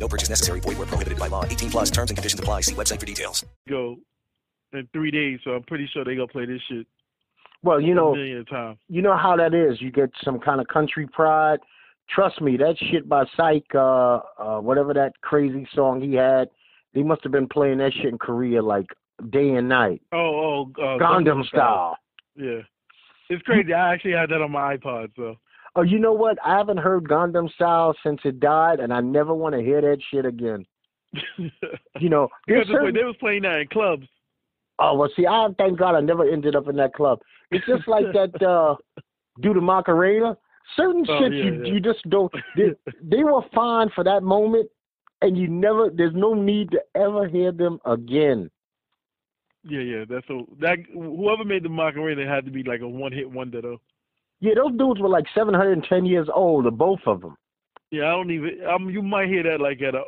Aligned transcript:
No 0.00 0.08
purchase 0.08 0.30
necessary. 0.30 0.60
Void 0.60 0.78
where 0.78 0.86
prohibited 0.86 1.18
by 1.18 1.28
law. 1.28 1.44
18 1.44 1.70
plus 1.70 1.90
terms 1.90 2.10
and 2.10 2.16
conditions 2.16 2.40
apply. 2.40 2.62
See 2.62 2.74
website 2.74 2.98
for 2.98 3.06
details. 3.06 3.44
Go 3.68 3.98
in 4.72 4.88
three 4.92 5.10
days, 5.10 5.40
so 5.44 5.52
I'm 5.52 5.62
pretty 5.64 5.88
sure 5.92 6.04
they 6.04 6.14
gonna 6.14 6.28
play 6.28 6.46
this 6.46 6.60
shit 6.68 6.86
Well, 7.62 7.80
you 7.80 7.94
know, 7.94 8.14
you 8.14 9.02
know 9.02 9.16
how 9.16 9.36
that 9.36 9.52
is. 9.52 9.80
You 9.80 9.90
get 9.90 10.10
some 10.24 10.38
kind 10.38 10.60
of 10.60 10.68
country 10.68 11.06
pride. 11.06 11.58
Trust 12.08 12.40
me, 12.40 12.56
that 12.56 12.76
shit 12.90 13.08
by 13.08 13.24
Psy, 13.36 13.60
uh, 13.74 14.20
uh, 14.38 14.60
whatever 14.60 14.92
that 14.94 15.12
crazy 15.20 15.66
song 15.74 16.00
he 16.00 16.14
had, 16.14 16.48
they 16.94 17.02
must 17.02 17.22
have 17.22 17.32
been 17.32 17.46
playing 17.48 17.78
that 17.78 17.92
shit 17.92 18.06
in 18.06 18.18
Korea 18.18 18.62
like 18.62 18.86
day 19.30 19.50
and 19.50 19.68
night, 19.68 20.02
Oh, 20.12 20.66
oh, 20.78 20.82
uh, 20.82 20.98
Gangnam 20.98 21.44
style. 21.46 21.96
Yeah, 22.36 22.62
it's 23.28 23.42
crazy. 23.42 23.72
I 23.72 23.92
actually 23.92 24.12
had 24.12 24.30
that 24.30 24.40
on 24.40 24.50
my 24.50 24.76
iPod, 24.76 25.10
so 25.16 25.36
Oh, 25.76 25.82
you 25.82 25.98
know 25.98 26.12
what? 26.12 26.36
I 26.44 26.56
haven't 26.58 26.78
heard 26.78 27.04
Gangnam 27.04 27.52
style 27.52 27.94
since 28.04 28.20
it 28.24 28.40
died, 28.40 28.80
and 28.80 28.92
I 28.92 29.00
never 29.00 29.32
want 29.34 29.54
to 29.54 29.60
hear 29.62 29.80
that 29.80 29.98
shit 30.10 30.24
again. 30.26 30.66
You 31.98 32.08
know, 32.08 32.28
there's 32.46 32.66
certain, 32.68 32.94
they 32.94 33.04
was 33.04 33.16
playing 33.20 33.42
that 33.42 33.60
in 33.60 33.68
clubs. 33.68 34.06
oh 34.78 34.96
well, 34.96 35.10
see, 35.16 35.26
I 35.26 35.46
thank 35.58 35.78
God 35.78 35.94
I 35.94 36.00
never 36.00 36.28
ended 36.28 36.56
up 36.56 36.68
in 36.68 36.76
that 36.76 36.94
club. 36.94 37.20
It's 37.50 37.66
just 37.66 37.86
like 37.88 38.06
that 38.12 38.42
uh, 38.44 38.76
do 39.42 39.54
the 39.54 39.60
Macarena. 39.60 40.36
Certain 40.76 41.04
Oh, 41.08 41.18
shit 41.20 41.32
yeah, 41.32 41.44
you 41.44 41.64
yeah. 41.64 41.72
you 41.72 41.80
just 41.80 42.08
don't. 42.10 42.32
They, 42.56 42.70
they 43.02 43.24
were 43.24 43.42
fine 43.54 43.90
for 43.94 44.04
that 44.04 44.22
moment, 44.22 44.68
and 45.22 45.36
you 45.36 45.48
never. 45.48 45.90
There's 45.90 46.14
no 46.14 46.34
need 46.34 46.70
to 46.72 46.80
ever 46.94 47.26
hear 47.28 47.50
them 47.52 47.78
again. 47.84 48.50
Yeah, 49.64 49.80
yeah. 49.80 50.04
That's 50.08 50.26
so 50.28 50.46
that 50.60 50.78
whoever 50.92 51.44
made 51.44 51.64
the 51.64 51.68
Macarena 51.68 52.26
had 52.26 52.44
to 52.44 52.50
be 52.50 52.62
like 52.62 52.80
a 52.80 52.88
one 52.88 53.12
hit 53.12 53.30
wonder 53.30 53.60
though. 53.60 53.80
Yeah, 54.40 54.54
those 54.54 54.76
dudes 54.78 55.00
were 55.00 55.08
like 55.08 55.26
710 55.34 56.06
years 56.06 56.28
old, 56.34 56.64
the 56.64 56.70
both 56.70 57.00
of 57.06 57.20
them. 57.20 57.36
Yeah, 57.90 58.04
I 58.04 58.10
don't 58.12 58.30
even. 58.30 58.60
Um, 58.66 58.88
you 58.88 59.02
might 59.02 59.28
hear 59.28 59.42
that 59.42 59.60
like 59.60 59.82
at 59.82 59.94
a 59.94 60.02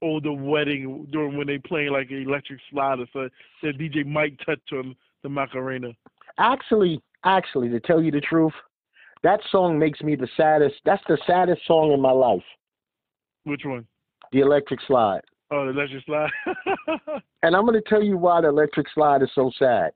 older 0.00 0.32
wedding 0.32 1.08
during 1.10 1.36
when 1.36 1.46
they 1.46 1.58
playing 1.58 1.90
like 1.90 2.10
an 2.10 2.22
electric 2.22 2.60
slide 2.70 3.00
or 3.00 3.06
so. 3.12 3.28
That 3.62 3.78
DJ 3.78 4.06
might 4.06 4.38
touch 4.44 4.60
on 4.72 4.94
the 5.22 5.28
Macarena. 5.28 5.88
Actually, 6.38 7.02
actually, 7.24 7.68
to 7.70 7.80
tell 7.80 8.00
you 8.00 8.12
the 8.12 8.20
truth, 8.20 8.52
that 9.22 9.40
song 9.50 9.78
makes 9.78 10.00
me 10.02 10.14
the 10.14 10.28
saddest. 10.36 10.76
That's 10.84 11.02
the 11.08 11.18
saddest 11.26 11.62
song 11.66 11.92
in 11.92 12.00
my 12.00 12.12
life. 12.12 12.44
Which 13.44 13.62
one? 13.64 13.86
The 14.30 14.40
Electric 14.40 14.80
Slide. 14.86 15.22
Oh, 15.50 15.64
the 15.64 15.70
electric 15.70 16.04
slide. 16.04 16.30
And 17.42 17.56
I'm 17.56 17.64
going 17.64 17.80
to 17.80 17.88
tell 17.88 18.02
you 18.02 18.18
why 18.18 18.40
the 18.40 18.48
electric 18.48 18.86
slide 18.94 19.22
is 19.22 19.30
so 19.34 19.50
sad. 19.58 19.92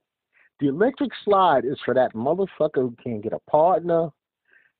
The 0.62 0.68
electric 0.68 1.10
slide 1.24 1.64
is 1.64 1.76
for 1.84 1.92
that 1.92 2.14
motherfucker 2.14 2.76
who 2.76 2.94
can't 3.02 3.20
get 3.20 3.32
a 3.32 3.40
partner. 3.50 4.10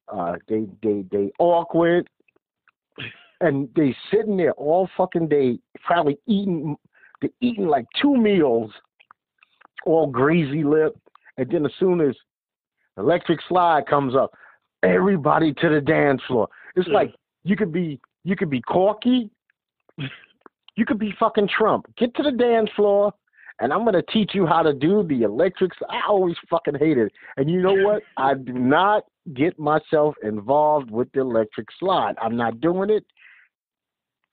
Uh, 0.06 0.36
they 0.48 0.64
they 0.80 1.05
they 1.11 1.33
awkward, 1.41 2.08
and 3.41 3.69
they 3.75 3.92
sitting 4.08 4.36
there 4.36 4.53
all 4.53 4.88
fucking 4.97 5.27
day, 5.27 5.58
probably 5.84 6.19
eating. 6.28 6.77
They 7.20 7.30
eating 7.41 7.66
like 7.66 7.86
two 8.00 8.16
meals, 8.16 8.70
all 9.84 10.06
greasy 10.06 10.62
lip, 10.62 10.97
and 11.36 11.50
then 11.50 11.66
as 11.66 11.72
soon 11.80 12.00
as 12.00 12.14
electric 12.97 13.41
slide 13.48 13.84
comes 13.86 14.14
up, 14.14 14.33
everybody 14.84 15.53
to 15.55 15.69
the 15.69 15.80
dance 15.80 16.22
floor. 16.28 16.49
It's 16.76 16.87
Yeah. 16.87 16.94
like 16.94 17.14
you 17.43 17.56
could 17.56 17.72
be 17.72 17.99
you 18.22 18.37
could 18.37 18.50
be 18.50 18.60
Corky, 18.60 19.31
you 20.76 20.84
could 20.87 21.00
be 21.00 21.10
fucking 21.19 21.49
Trump. 21.49 21.87
Get 21.97 22.14
to 22.14 22.22
the 22.22 22.31
dance 22.31 22.70
floor, 22.76 23.12
and 23.60 23.72
I'm 23.72 23.84
gonna 23.84 24.02
teach 24.12 24.32
you 24.34 24.46
how 24.46 24.62
to 24.62 24.72
do 24.72 25.06
the 25.06 25.22
electrics. 25.22 25.76
I 25.88 26.00
always 26.08 26.36
fucking 26.50 26.74
hated 26.74 27.06
it. 27.06 27.12
And 27.36 27.50
you 27.50 27.60
know 27.60 27.74
what? 27.74 28.02
I 28.16 28.34
do 28.34 28.52
not 28.52 29.04
get 29.34 29.58
myself 29.58 30.14
involved 30.22 30.90
with 30.90 31.10
the 31.12 31.20
electric 31.20 31.68
slide. 31.78 32.14
I'm 32.20 32.36
not 32.36 32.60
doing 32.60 32.90
it. 32.90 33.04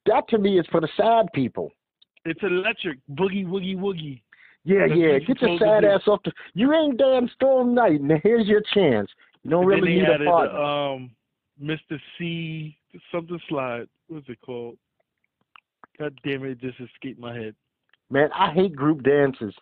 That 0.06 0.28
to 0.30 0.38
me 0.38 0.60
is 0.60 0.66
for 0.72 0.82
the 0.82 0.90
sad 0.98 1.28
people. 1.34 1.72
it's 2.26 2.42
electric. 2.44 3.00
Boogie 3.12 3.46
woogie 3.46 3.78
woogie. 3.78 4.22
Yeah, 4.66 4.88
That's 4.88 5.00
yeah. 5.00 5.20
Get 5.20 5.42
your 5.42 5.58
sad 5.60 5.86
ass 5.86 6.02
off 6.08 6.22
the. 6.24 6.32
You 6.54 6.74
ain't 6.74 6.98
damn 6.98 7.30
all 7.44 7.66
night, 7.66 8.02
and 8.02 8.12
here's 8.24 8.48
your 8.48 8.62
chance. 8.74 9.10
You 9.44 9.52
don't 9.52 9.66
really 9.66 9.96
need 9.96 10.04
a 10.04 10.26
partner. 10.26 10.60
um 10.60 11.12
Mr. 11.62 12.00
C 12.18 12.78
something 13.12 13.40
slide. 13.48 13.88
What's 14.08 14.28
it 14.30 14.40
called? 14.42 14.78
God 15.98 16.18
damn 16.24 16.46
it, 16.46 16.52
it 16.52 16.62
just 16.62 16.80
escaped 16.80 17.20
my 17.20 17.36
head. 17.36 17.56
Man, 18.10 18.30
I 18.34 18.52
hate 18.54 18.76
group 18.76 19.04
dances. 19.04 19.54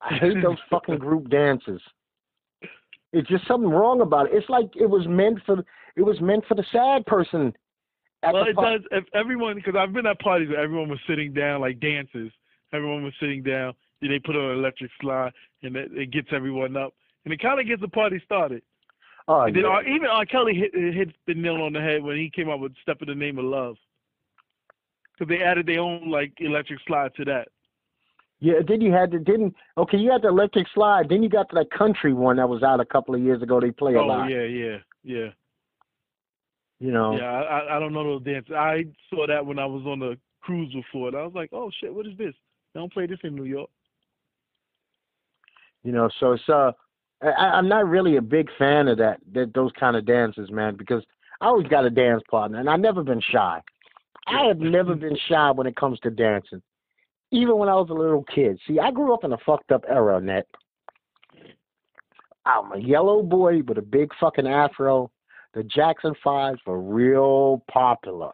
I 0.00 0.14
hate 0.14 0.42
those 0.42 0.58
fucking 0.70 0.98
group 0.98 1.30
dances. 1.30 1.80
It's 3.12 3.28
just 3.28 3.46
something 3.46 3.70
wrong 3.70 4.00
about 4.00 4.26
it. 4.26 4.32
It's 4.34 4.48
like 4.48 4.70
it 4.74 4.88
was 4.88 5.06
meant 5.06 5.38
for 5.44 5.64
it 5.96 6.02
was 6.02 6.20
meant 6.20 6.44
for 6.46 6.54
the 6.54 6.64
sad 6.72 7.04
person. 7.06 7.52
At 8.22 8.34
Well, 8.34 8.44
it 8.44 8.56
does. 8.56 8.80
If 8.90 9.04
everyone, 9.14 9.56
because 9.56 9.74
I've 9.76 9.92
been 9.92 10.06
at 10.06 10.18
parties 10.20 10.48
where 10.48 10.60
everyone 10.60 10.88
was 10.88 11.00
sitting 11.06 11.32
down 11.32 11.60
like 11.60 11.80
dances. 11.80 12.30
Everyone 12.72 13.04
was 13.04 13.12
sitting 13.20 13.42
down. 13.42 13.74
Then 14.00 14.10
they 14.10 14.18
put 14.18 14.34
on 14.34 14.52
an 14.52 14.58
electric 14.58 14.90
slide, 15.00 15.32
and 15.62 15.76
it, 15.76 15.90
it 15.92 16.10
gets 16.10 16.28
everyone 16.32 16.76
up, 16.76 16.94
and 17.24 17.34
it 17.34 17.40
kind 17.40 17.60
of 17.60 17.66
gets 17.66 17.80
the 17.80 17.88
party 17.88 18.20
started. 18.24 18.62
Oh, 19.28 19.42
and 19.42 19.54
then 19.54 19.62
yeah. 19.62 19.68
R, 19.68 19.84
even 19.84 20.08
R. 20.08 20.24
Kelly 20.24 20.54
hit 20.54 20.74
hit 20.74 21.14
the 21.26 21.34
nail 21.34 21.62
on 21.62 21.72
the 21.72 21.80
head 21.80 22.02
when 22.02 22.16
he 22.16 22.30
came 22.30 22.48
out 22.48 22.60
with 22.60 22.72
"Step 22.82 23.02
in 23.02 23.08
the 23.08 23.14
Name 23.14 23.38
of 23.38 23.44
Love," 23.44 23.76
because 25.12 25.28
they 25.28 25.42
added 25.42 25.66
their 25.66 25.80
own 25.80 26.10
like 26.10 26.32
electric 26.38 26.80
slide 26.86 27.14
to 27.16 27.24
that. 27.26 27.48
Yeah, 28.42 28.54
then 28.66 28.80
you 28.80 28.92
had 28.92 29.12
the 29.12 29.20
didn't 29.20 29.54
okay, 29.78 29.96
you 29.96 30.10
had 30.10 30.22
the 30.22 30.28
electric 30.28 30.66
slide, 30.74 31.08
then 31.08 31.22
you 31.22 31.28
got 31.28 31.48
to 31.50 31.54
that 31.54 31.70
country 31.70 32.12
one 32.12 32.38
that 32.38 32.48
was 32.48 32.64
out 32.64 32.80
a 32.80 32.84
couple 32.84 33.14
of 33.14 33.20
years 33.22 33.40
ago. 33.40 33.60
They 33.60 33.70
play 33.70 33.94
a 33.94 34.02
lot. 34.02 34.26
oh 34.26 34.28
yeah, 34.28 34.42
yeah, 34.42 34.76
yeah. 35.04 35.28
You 36.80 36.90
know. 36.90 37.16
Yeah, 37.16 37.30
I, 37.30 37.40
I 37.40 37.76
I 37.76 37.78
don't 37.78 37.92
know 37.92 38.02
those 38.02 38.24
dances. 38.24 38.52
I 38.52 38.86
saw 39.08 39.28
that 39.28 39.46
when 39.46 39.60
I 39.60 39.66
was 39.66 39.84
on 39.86 40.00
the 40.00 40.18
cruise 40.40 40.74
before, 40.74 41.06
and 41.08 41.16
I 41.16 41.22
was 41.22 41.34
like, 41.36 41.50
oh 41.52 41.70
shit, 41.80 41.94
what 41.94 42.04
is 42.04 42.18
this? 42.18 42.34
They 42.74 42.80
don't 42.80 42.92
play 42.92 43.06
this 43.06 43.20
in 43.22 43.36
New 43.36 43.44
York. 43.44 43.70
You 45.84 45.92
know, 45.92 46.10
so 46.18 46.32
it's 46.32 46.48
uh 46.48 46.72
I, 47.22 47.28
I'm 47.28 47.68
not 47.68 47.86
really 47.86 48.16
a 48.16 48.22
big 48.22 48.48
fan 48.58 48.88
of 48.88 48.98
that, 48.98 49.20
that 49.34 49.54
those 49.54 49.70
kind 49.78 49.96
of 49.96 50.04
dances, 50.04 50.50
man, 50.50 50.74
because 50.74 51.04
I 51.40 51.46
always 51.46 51.68
got 51.68 51.84
a 51.84 51.90
dance 51.90 52.24
partner 52.28 52.58
and 52.58 52.68
I've 52.68 52.80
never 52.80 53.04
been 53.04 53.22
shy. 53.30 53.60
I 54.26 54.46
have 54.46 54.58
never 54.58 54.96
been 54.96 55.16
shy 55.28 55.52
when 55.52 55.68
it 55.68 55.76
comes 55.76 56.00
to 56.00 56.10
dancing. 56.10 56.60
Even 57.32 57.56
when 57.56 57.68
I 57.68 57.74
was 57.74 57.88
a 57.90 57.94
little 57.94 58.24
kid. 58.34 58.60
See, 58.66 58.78
I 58.78 58.90
grew 58.90 59.12
up 59.12 59.24
in 59.24 59.32
a 59.32 59.38
fucked 59.38 59.72
up 59.72 59.84
era, 59.88 60.20
Net. 60.20 60.46
I'm 62.44 62.72
a 62.72 62.78
yellow 62.78 63.22
boy 63.22 63.62
with 63.66 63.78
a 63.78 63.82
big 63.82 64.10
fucking 64.20 64.46
afro. 64.46 65.10
The 65.54 65.62
Jackson 65.64 66.14
Fives 66.22 66.60
were 66.66 66.80
real 66.80 67.64
popular. 67.70 68.30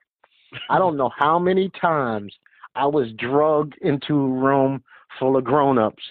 I 0.70 0.78
don't 0.78 0.97
know 0.97 1.10
how 1.16 1.38
many 1.38 1.70
times 1.81 2.32
I 2.75 2.87
was 2.87 3.08
drugged 3.19 3.75
into 3.82 4.14
a 4.14 4.28
room 4.28 4.82
full 5.19 5.37
of 5.37 5.44
grown 5.44 5.78
ups. 5.78 6.03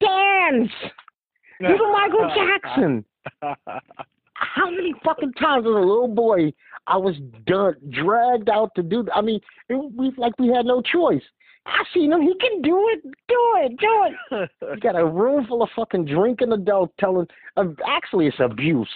Dance! 0.00 0.70
You're 1.60 1.78
the 1.78 1.84
Michael 1.92 2.30
Jackson. 2.34 3.04
How 4.34 4.70
many 4.70 4.94
fucking 5.02 5.32
times 5.34 5.62
as 5.62 5.66
a 5.66 5.78
little 5.78 6.08
boy 6.08 6.52
I 6.86 6.98
was 6.98 7.16
done, 7.46 7.74
dragged 7.90 8.50
out 8.50 8.70
to 8.76 8.82
do? 8.82 9.06
I 9.14 9.22
mean, 9.22 9.40
it, 9.70 9.92
we 9.96 10.12
like 10.18 10.38
we 10.38 10.48
had 10.48 10.66
no 10.66 10.82
choice. 10.82 11.22
I 11.66 11.82
seen 11.92 12.12
him. 12.12 12.22
He 12.22 12.34
can 12.40 12.62
do 12.62 12.88
it. 12.88 13.02
Do 13.02 13.54
it. 13.58 13.78
Do 13.78 14.06
it. 14.06 14.50
You 14.62 14.80
got 14.80 14.96
a 14.96 15.04
room 15.04 15.46
full 15.46 15.62
of 15.62 15.68
fucking 15.74 16.06
drinking 16.06 16.52
adults 16.52 16.94
telling. 16.98 17.26
Uh, 17.56 17.64
actually, 17.86 18.26
it's 18.26 18.36
abuse. 18.40 18.88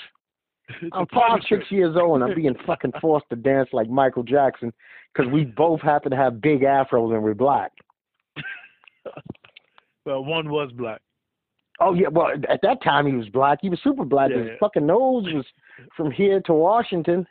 It's 0.68 0.90
I'm 0.92 1.06
five, 1.08 1.40
six 1.48 1.64
years 1.70 1.96
old, 1.96 2.20
and 2.20 2.30
I'm 2.30 2.36
being 2.36 2.54
fucking 2.66 2.92
forced 3.00 3.28
to 3.30 3.36
dance 3.36 3.68
like 3.72 3.88
Michael 3.88 4.22
Jackson 4.22 4.72
because 5.12 5.30
we 5.32 5.44
both 5.44 5.80
happen 5.80 6.10
to 6.12 6.16
have 6.16 6.40
big 6.40 6.60
afros 6.60 7.12
and 7.12 7.22
we're 7.22 7.34
black. 7.34 7.72
Well, 10.06 10.24
one 10.24 10.48
was 10.48 10.72
black. 10.72 11.02
Oh 11.78 11.94
yeah, 11.94 12.08
well 12.08 12.28
at 12.48 12.60
that 12.62 12.82
time 12.82 13.06
he 13.06 13.12
was 13.12 13.28
black. 13.28 13.58
He 13.62 13.68
was 13.68 13.78
super 13.82 14.04
black. 14.04 14.30
Yeah, 14.30 14.38
His 14.38 14.46
yeah. 14.48 14.54
fucking 14.58 14.86
nose 14.86 15.24
was 15.32 15.44
from 15.96 16.10
here 16.10 16.40
to 16.46 16.52
Washington. 16.52 17.26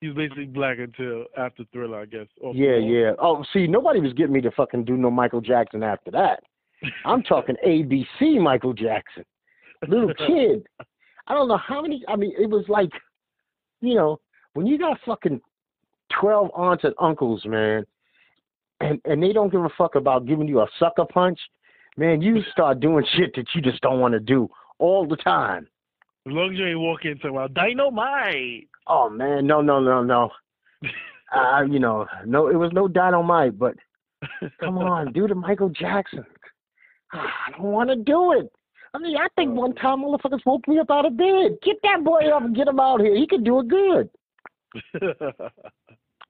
He 0.00 0.08
was 0.08 0.16
basically 0.16 0.44
black 0.44 0.78
until 0.78 1.24
after 1.38 1.64
Thriller, 1.72 2.00
I 2.00 2.04
guess. 2.04 2.26
Yeah, 2.54 2.76
yeah. 2.76 3.12
Oh, 3.18 3.44
see, 3.52 3.66
nobody 3.66 4.00
was 4.00 4.12
getting 4.12 4.34
me 4.34 4.42
to 4.42 4.50
fucking 4.50 4.84
do 4.84 4.96
no 4.96 5.10
Michael 5.10 5.40
Jackson 5.40 5.82
after 5.82 6.10
that. 6.10 6.40
I'm 7.04 7.22
talking 7.22 7.56
ABC 7.66 8.40
Michael 8.40 8.74
Jackson. 8.74 9.24
Little 9.88 10.12
kid. 10.26 10.66
I 11.26 11.34
don't 11.34 11.48
know 11.48 11.58
how 11.58 11.82
many. 11.82 12.04
I 12.08 12.16
mean, 12.16 12.32
it 12.38 12.48
was 12.48 12.64
like, 12.68 12.90
you 13.80 13.94
know, 13.94 14.20
when 14.54 14.66
you 14.66 14.78
got 14.78 14.98
fucking 15.06 15.40
twelve 16.20 16.50
aunts 16.54 16.84
and 16.84 16.94
uncles, 17.00 17.44
man, 17.46 17.84
and 18.80 19.00
and 19.06 19.22
they 19.22 19.32
don't 19.32 19.50
give 19.50 19.64
a 19.64 19.70
fuck 19.78 19.94
about 19.94 20.26
giving 20.26 20.48
you 20.48 20.60
a 20.60 20.68
sucker 20.78 21.04
punch. 21.06 21.38
Man, 21.96 22.20
you 22.20 22.42
start 22.52 22.80
doing 22.80 23.04
shit 23.16 23.34
that 23.36 23.46
you 23.54 23.62
just 23.62 23.80
don't 23.80 24.00
want 24.00 24.12
to 24.12 24.20
do 24.20 24.48
all 24.78 25.06
the 25.06 25.16
time. 25.16 25.66
As 26.26 26.32
long 26.32 26.52
as 26.52 26.58
you 26.58 26.66
ain't 26.66 26.80
walking 26.80 27.12
into 27.12 27.32
well, 27.32 27.46
dynamite. 27.46 28.68
Oh 28.88 29.08
man, 29.08 29.46
no, 29.46 29.60
no, 29.60 29.78
no, 29.78 30.02
no. 30.02 30.30
uh, 31.34 31.62
you 31.62 31.78
know, 31.78 32.04
no, 32.24 32.48
it 32.48 32.56
was 32.56 32.72
no 32.72 32.88
dynamite, 32.88 33.56
but 33.56 33.74
come 34.58 34.78
on, 34.78 35.12
do 35.14 35.28
the 35.28 35.36
Michael 35.36 35.68
Jackson. 35.68 36.24
Ah, 37.12 37.32
I 37.46 37.50
don't 37.52 37.70
want 37.70 37.90
to 37.90 37.96
do 37.96 38.32
it. 38.32 38.50
I 38.92 38.98
mean, 38.98 39.16
I 39.16 39.28
think 39.36 39.54
one 39.54 39.74
time 39.74 40.00
motherfuckers 40.00 40.44
woke 40.44 40.66
me 40.66 40.80
up 40.80 40.90
out 40.90 41.06
of 41.06 41.16
bed. 41.16 41.58
Get 41.62 41.76
that 41.84 42.02
boy 42.02 42.28
up 42.34 42.42
and 42.42 42.56
get 42.56 42.66
him 42.66 42.80
out 42.80 43.00
here. 43.00 43.14
He 43.14 43.26
can 43.28 43.44
do 43.44 43.60
it 43.60 43.68
good. 43.68 44.10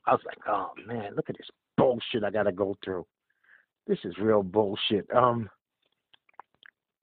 I 0.06 0.12
was 0.12 0.20
like, 0.26 0.38
oh 0.46 0.72
man, 0.86 1.14
look 1.16 1.30
at 1.30 1.38
this 1.38 1.48
bullshit 1.78 2.22
I 2.22 2.30
gotta 2.30 2.52
go 2.52 2.76
through. 2.84 3.06
This 3.86 3.98
is 4.04 4.18
real 4.18 4.42
bullshit. 4.42 5.08
Um, 5.14 5.48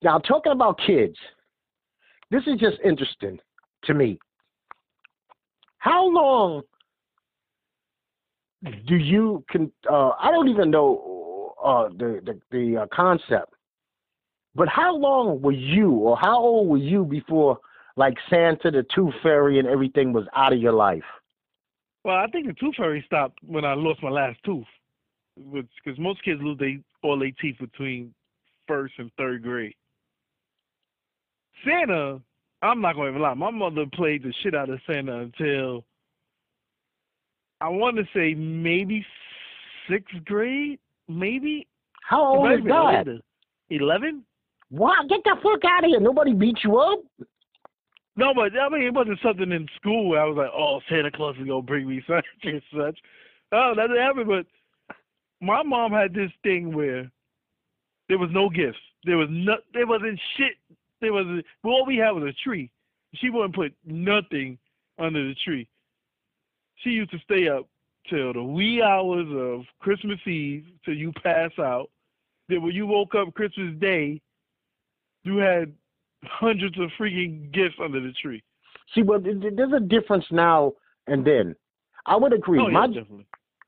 now 0.04 0.20
talking 0.20 0.52
about 0.52 0.80
kids, 0.86 1.18
this 2.34 2.42
is 2.48 2.60
just 2.60 2.78
interesting 2.84 3.40
to 3.84 3.94
me. 3.94 4.18
How 5.78 6.04
long 6.04 6.64
do 8.88 8.96
you 8.96 9.44
can? 9.52 9.72
Uh, 9.88 10.12
I 10.20 10.32
don't 10.32 10.50
even 10.50 10.72
know 10.72 11.54
uh, 11.64 11.90
the 11.90 12.22
the, 12.26 12.40
the 12.50 12.78
uh, 12.82 12.88
concept, 12.92 13.54
but 14.56 14.68
how 14.68 14.96
long 14.96 15.42
were 15.42 15.52
you, 15.52 15.92
or 15.92 16.18
how 16.18 16.40
old 16.40 16.70
were 16.70 16.78
you 16.78 17.06
before, 17.06 17.60
like 17.98 18.16
Santa, 18.32 18.72
the 18.72 18.84
Tooth 18.96 19.14
Fairy, 19.22 19.60
and 19.60 19.68
everything 19.68 20.12
was 20.12 20.26
out 20.36 20.54
of 20.54 20.60
your 20.60 20.74
life? 20.74 21.04
Well, 22.04 22.16
I 22.16 22.26
think 22.28 22.48
the 22.48 22.54
tooth 22.54 22.76
fairy 22.76 23.04
stopped 23.06 23.38
when 23.46 23.64
I 23.64 23.76
lost 23.76 24.02
my 24.02 24.10
last 24.10 24.40
tooth, 24.44 24.66
because 25.36 26.00
most 26.00 26.24
kids 26.24 26.42
lose 26.42 26.58
they 26.58 26.80
all 27.04 27.20
their 27.20 27.32
teeth 27.40 27.58
between 27.60 28.12
first 28.68 28.96
and 28.98 29.12
third 29.18 29.44
grade. 29.44 29.76
Santa, 31.66 32.20
I'm 32.62 32.82
not 32.82 32.96
going 32.96 33.14
to 33.14 33.20
lie. 33.20 33.34
My 33.34 33.52
mother 33.52 33.86
played 33.94 34.24
the 34.24 34.34
shit 34.42 34.56
out 34.56 34.70
of 34.70 34.80
Santa 34.88 35.20
until 35.20 35.84
I 37.62 37.70
want 37.70 37.98
to 37.98 38.04
say 38.14 38.34
maybe 38.34 39.06
sixth 39.90 40.16
grade, 40.26 40.80
maybe. 41.08 41.68
How 42.08 42.26
old 42.26 42.52
is 42.52 42.66
that? 42.66 43.22
Eleven. 43.70 44.24
What? 44.70 45.08
Get 45.08 45.22
the 45.24 45.36
fuck 45.42 45.64
out 45.66 45.86
of 45.86 45.90
here! 45.90 46.00
Nobody 46.00 46.34
beat 46.34 46.58
you 46.64 46.78
up. 46.78 47.00
No, 48.16 48.34
but 48.34 48.52
I 48.60 48.70
mean, 48.70 48.84
it 48.84 48.94
wasn't 48.94 49.20
something 49.24 49.52
in 49.52 49.68
school 49.78 50.10
where 50.10 50.22
I 50.22 50.26
was 50.26 50.38
like, 50.38 50.52
"Oh, 50.54 50.82
Santa 50.90 51.12
Claus 51.12 51.36
is 51.40 51.48
gonna 51.48 51.62
bring 51.62 51.88
me 51.88 52.04
such 52.08 52.26
and 52.44 52.62
such." 52.76 52.98
Oh, 53.52 53.74
that 53.76 53.88
didn't 53.88 54.04
happen. 54.04 54.28
But 54.28 54.46
my 55.42 55.64
mom 55.64 55.92
had 55.92 56.14
this 56.14 56.32
thing 56.44 56.76
where 56.76 57.10
there 58.10 58.18
was 58.18 58.30
no 58.32 58.50
gifts. 58.50 58.80
There 59.06 59.18
was 59.18 59.30
no. 59.32 59.56
There 59.74 59.88
wasn't 59.88 60.20
shit. 60.38 60.54
There 61.04 61.12
was. 61.12 61.28
a 61.28 61.68
All 61.68 61.86
we 61.86 61.98
had 61.98 62.12
was 62.12 62.24
a 62.24 62.34
tree. 62.44 62.72
She 63.16 63.30
wouldn't 63.30 63.54
put 63.54 63.74
nothing 63.86 64.58
under 64.98 65.28
the 65.28 65.36
tree. 65.44 65.68
She 66.78 66.92
used 66.92 67.12
to 67.12 67.20
stay 67.20 67.50
up 67.50 67.68
till 68.10 68.32
the 68.32 68.42
wee 68.42 68.82
hours 68.82 69.28
of 69.30 69.66
Christmas 69.80 70.18
Eve 70.26 70.66
till 70.86 70.96
you 70.96 71.12
pass 71.22 71.52
out. 71.60 71.90
Then 72.48 72.62
when 72.62 72.74
you 72.74 72.88
woke 72.88 73.16
up 73.16 73.34
Christmas 73.34 73.76
Day, 73.80 74.22
you 75.24 75.38
had 75.38 75.74
hundreds 76.24 76.80
of 76.80 76.90
freaking 76.98 77.52
gifts 77.54 77.76
under 77.84 78.00
the 78.00 78.14
tree. 78.22 78.42
See, 78.96 79.04
well, 79.04 79.20
there's 79.20 79.74
a 79.74 79.80
difference 79.82 80.26
now 80.32 80.72
and 81.08 81.26
then. 81.26 81.54
I 82.06 82.16
would 82.16 82.32
agree. 82.34 82.60
Oh, 82.60 82.68
yeah, 82.68 82.74
my 82.74 82.88
definitely. 82.88 83.26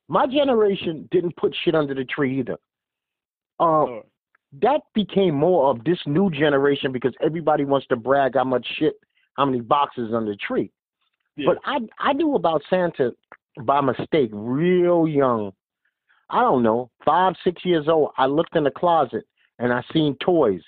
my 0.07 0.25
generation 0.25 1.07
didn't 1.11 1.35
put 1.35 1.53
shit 1.63 1.75
under 1.75 1.93
the 1.93 2.05
tree 2.05 2.39
either. 2.39 2.57
Uh, 3.59 3.63
Oh, 3.63 4.05
that 4.61 4.81
became 4.93 5.35
more 5.35 5.69
of 5.69 5.83
this 5.83 5.99
new 6.05 6.29
generation 6.29 6.91
because 6.91 7.13
everybody 7.21 7.65
wants 7.65 7.87
to 7.87 7.95
brag 7.95 8.35
how 8.35 8.43
much 8.43 8.65
shit, 8.77 8.95
how 9.35 9.45
many 9.45 9.61
boxes 9.61 10.11
under 10.13 10.31
the 10.31 10.37
tree. 10.37 10.71
yeah. 11.35 11.47
But 11.47 11.57
I 11.65 11.79
I 11.99 12.13
knew 12.13 12.35
about 12.35 12.61
Santa 12.69 13.11
by 13.63 13.81
mistake, 13.81 14.29
real 14.33 15.07
young. 15.07 15.51
I 16.29 16.41
don't 16.41 16.63
know, 16.63 16.89
five 17.03 17.35
six 17.43 17.63
years 17.63 17.87
old. 17.87 18.11
I 18.17 18.25
looked 18.25 18.55
in 18.55 18.63
the 18.63 18.71
closet 18.71 19.25
and 19.59 19.71
I 19.71 19.83
seen 19.93 20.15
toys. 20.23 20.61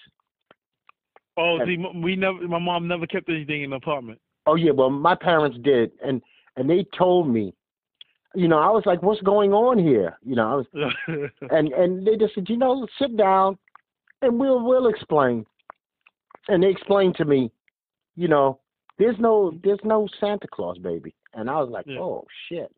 oh, 1.38 1.60
see, 1.66 1.78
we 1.96 2.16
never. 2.16 2.48
My 2.48 2.60
mom 2.60 2.88
never 2.88 3.08
kept 3.08 3.30
anything 3.30 3.64
in 3.64 3.72
the 3.72 3.78
apartment. 3.78 4.20
Oh 4.46 4.56
yeah, 4.56 4.72
well 4.72 4.90
my 4.90 5.16
parents 5.16 5.58
did, 5.64 5.92
and 6.04 6.22
and 6.56 6.70
they 6.70 6.86
told 6.98 7.28
me, 7.30 7.54
you 8.36 8.48
know, 8.48 8.60
I 8.60 8.70
was 8.70 8.84
like, 8.86 9.02
what's 9.02 9.22
going 9.22 9.52
on 9.54 9.80
here? 9.80 10.18
You 10.24 10.36
know, 10.36 10.48
I 10.48 10.56
was, 10.56 11.32
and 11.52 11.74
and 11.74 12.06
they 12.06 12.16
just 12.16 12.36
said, 12.36 12.50
you 12.50 12.58
know, 12.58 12.88
sit 13.00 13.18
down, 13.18 13.58
and 14.22 14.40
we'll 14.40 14.64
we'll 14.64 14.88
explain. 14.88 15.46
And 16.48 16.64
they 16.64 16.70
explained 16.70 17.16
to 17.16 17.26
me, 17.26 17.52
you 18.16 18.28
know, 18.28 18.60
there's 18.98 19.18
no 19.20 19.58
there's 19.64 19.80
no 19.84 20.08
Santa 20.20 20.48
Claus, 20.48 20.78
baby. 20.78 21.14
And 21.34 21.50
I 21.50 21.60
was 21.60 21.70
like, 21.70 21.86
Yeah. 21.88 22.00
oh 22.00 22.26
shit. 22.50 22.74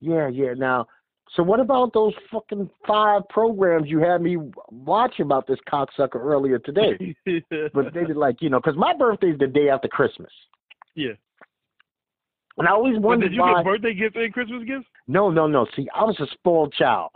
Yeah, 0.00 0.28
yeah. 0.28 0.52
Now, 0.54 0.86
so 1.34 1.42
what 1.42 1.60
about 1.60 1.92
those 1.94 2.12
fucking 2.30 2.68
five 2.86 3.22
programs 3.30 3.88
you 3.88 3.98
had 4.00 4.20
me 4.20 4.36
watch 4.70 5.18
about 5.20 5.46
this 5.46 5.58
cocksucker 5.72 6.16
earlier 6.16 6.58
today? 6.58 7.16
but 7.72 7.94
they 7.94 8.04
did 8.04 8.16
like, 8.16 8.42
you 8.42 8.50
know, 8.50 8.60
because 8.60 8.76
my 8.76 8.92
birthday's 8.94 9.38
the 9.38 9.46
day 9.46 9.70
after 9.70 9.88
Christmas, 9.88 10.30
yeah. 10.94 11.12
and 12.58 12.68
I 12.68 12.72
always 12.72 12.96
But 12.96 13.02
wondered 13.02 13.28
did 13.28 13.34
you 13.36 13.40
why. 13.40 13.54
get 13.54 13.64
birthday 13.64 13.94
gifts 13.94 14.16
and 14.16 14.32
Christmas 14.32 14.64
gifts? 14.66 14.86
No, 15.08 15.30
no, 15.30 15.46
no. 15.46 15.66
See, 15.74 15.88
I 15.94 16.04
was 16.04 16.18
a 16.20 16.26
spoiled 16.34 16.74
child. 16.74 17.10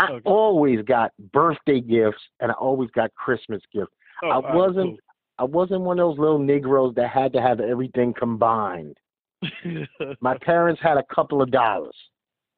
I 0.00 0.10
Okay. 0.12 0.22
always 0.24 0.82
got 0.82 1.12
birthday 1.32 1.80
gifts 1.80 2.22
and 2.40 2.50
I 2.50 2.54
always 2.54 2.90
got 2.90 3.14
Christmas 3.14 3.62
gifts. 3.72 3.92
Oh, 4.22 4.30
I 4.30 4.54
wasn't 4.54 4.98
I 5.38 5.44
wasn't 5.44 5.82
one 5.82 5.98
of 5.98 6.08
those 6.08 6.18
little 6.18 6.38
Negroes 6.38 6.94
that 6.96 7.08
had 7.10 7.32
to 7.32 7.40
have 7.40 7.60
everything 7.60 8.12
combined. 8.12 8.96
My 10.20 10.36
parents 10.38 10.80
had 10.82 10.96
a 10.96 11.04
couple 11.14 11.42
of 11.42 11.50
dollars. 11.50 11.96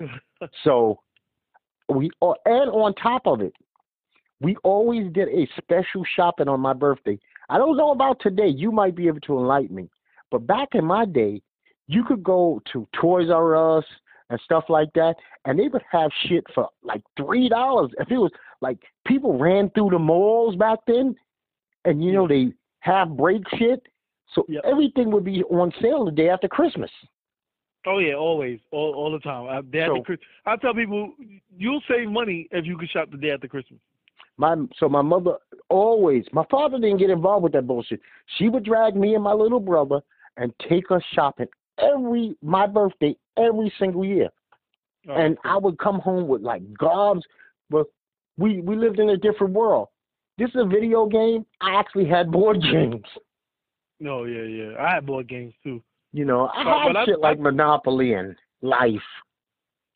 So 0.65 1.01
we 1.89 2.11
and 2.47 2.71
on 2.71 2.95
top 2.95 3.29
of 3.29 3.41
it, 3.41 3.55
we 4.41 4.57
always 4.65 5.13
did 5.13 5.29
a 5.29 5.49
special 5.57 6.05
shopping 6.17 6.49
on 6.49 6.59
my 6.59 6.73
birthday. 6.73 7.17
I 7.49 7.59
don't 7.59 7.77
know 7.77 7.93
about 7.93 8.19
today. 8.21 8.49
You 8.49 8.73
might 8.73 8.97
be 8.97 9.07
able 9.07 9.21
to 9.21 9.39
enlighten 9.39 9.77
me. 9.77 9.89
But 10.33 10.49
back 10.49 10.71
in 10.73 10.85
my 10.85 11.05
day, 11.05 11.43
you 11.87 12.03
could 12.03 12.25
go 12.25 12.61
to 12.73 12.89
Toys 13.01 13.31
R 13.31 13.79
Us 13.79 13.85
and 14.33 14.41
stuff 14.41 14.65
like 14.69 14.89
that, 14.95 15.15
and 15.45 15.57
they 15.59 15.69
would 15.69 15.85
have 15.93 16.11
shit 16.27 16.43
for 16.55 16.69
like 16.83 17.03
three 17.17 17.49
dollars. 17.49 17.93
If 18.01 18.11
it 18.11 18.17
was 18.19 18.33
like 18.61 18.79
people 19.07 19.39
ran 19.39 19.71
through 19.71 19.91
the 19.91 19.99
malls 20.01 20.57
back 20.57 20.81
then, 20.89 21.15
and 21.85 22.03
you 22.03 22.13
know 22.13 22.27
they 22.27 22.53
half 22.81 23.09
break 23.11 23.43
shit, 23.59 23.81
so 24.35 24.45
Yep. 24.49 24.63
everything 24.65 25.11
would 25.13 25.25
be 25.25 25.45
on 25.45 25.71
sale 25.81 26.05
the 26.07 26.11
day 26.11 26.31
after 26.31 26.49
Christmas. 26.49 26.91
oh 27.87 27.99
yeah, 27.99 28.15
always, 28.15 28.59
all 28.71 28.95
all 28.95 29.13
the 29.13 29.19
time. 29.21 29.47
I, 29.49 29.61
day 29.61 29.81
after 29.83 29.97
So- 29.97 30.03
Chris- 30.03 30.21
I 30.47 30.57
tell 30.57 30.75
people 30.75 31.13
you'll 31.57 31.83
save 31.89 32.09
money 32.09 32.49
if 32.53 32.65
you 32.65 32.77
can 32.79 32.89
shop 32.89 33.11
the 33.11 33.19
day 33.19 33.31
after 33.33 33.49
Christmas. 33.49 33.81
My 34.39 34.57
so 34.79 34.89
my 34.89 35.03
mother 35.03 35.37
always 35.69 36.25
my 36.33 36.45
father 36.51 36.79
didn't 36.79 36.99
get 36.99 37.11
involved 37.11 37.43
with 37.45 37.53
that 37.53 37.67
bullshit. 37.67 38.01
She 38.39 38.49
would 38.49 38.65
drag 38.65 38.97
me 38.97 39.15
and 39.15 39.23
my 39.23 39.35
little 39.35 39.61
brother 39.61 40.01
and 40.39 40.55
take 40.71 40.91
us 40.91 41.03
shopping 41.13 41.49
every 41.83 42.37
my 42.43 42.67
birthday 42.67 43.15
every 43.37 43.73
single 43.79 44.05
year. 44.05 44.29
Oh, 45.09 45.15
and 45.15 45.37
I 45.45 45.57
would 45.57 45.79
come 45.79 45.99
home 45.99 46.29
with 46.29 46.43
like 46.43 46.63
gobs 46.79 47.23
but 47.71 47.87
we 48.39 48.61
we 48.61 48.77
lived 48.77 48.99
in 49.01 49.11
a 49.11 49.17
different 49.17 49.53
world. 49.53 49.89
This 50.39 50.49
is 50.51 50.57
a 50.57 50.65
video 50.67 51.07
game. 51.07 51.45
I 51.61 51.75
actually 51.75 52.07
had 52.09 52.31
board 52.31 52.61
games. 52.73 53.05
no, 54.01 54.25
yeah, 54.25 54.43
yeah. 54.43 54.73
I 54.81 54.95
had 54.95 55.07
board 55.07 55.29
games 55.29 55.55
too. 55.63 55.83
You 56.13 56.25
know, 56.25 56.49
I 56.55 56.65
But- 56.65 56.79
had 56.79 56.87
but 56.93 56.97
I- 56.97 57.05
shit 57.07 57.21
like 57.21 57.39
I- 57.39 57.43
Monopoly 57.43 58.15
and 58.15 58.37
Life. 58.63 59.03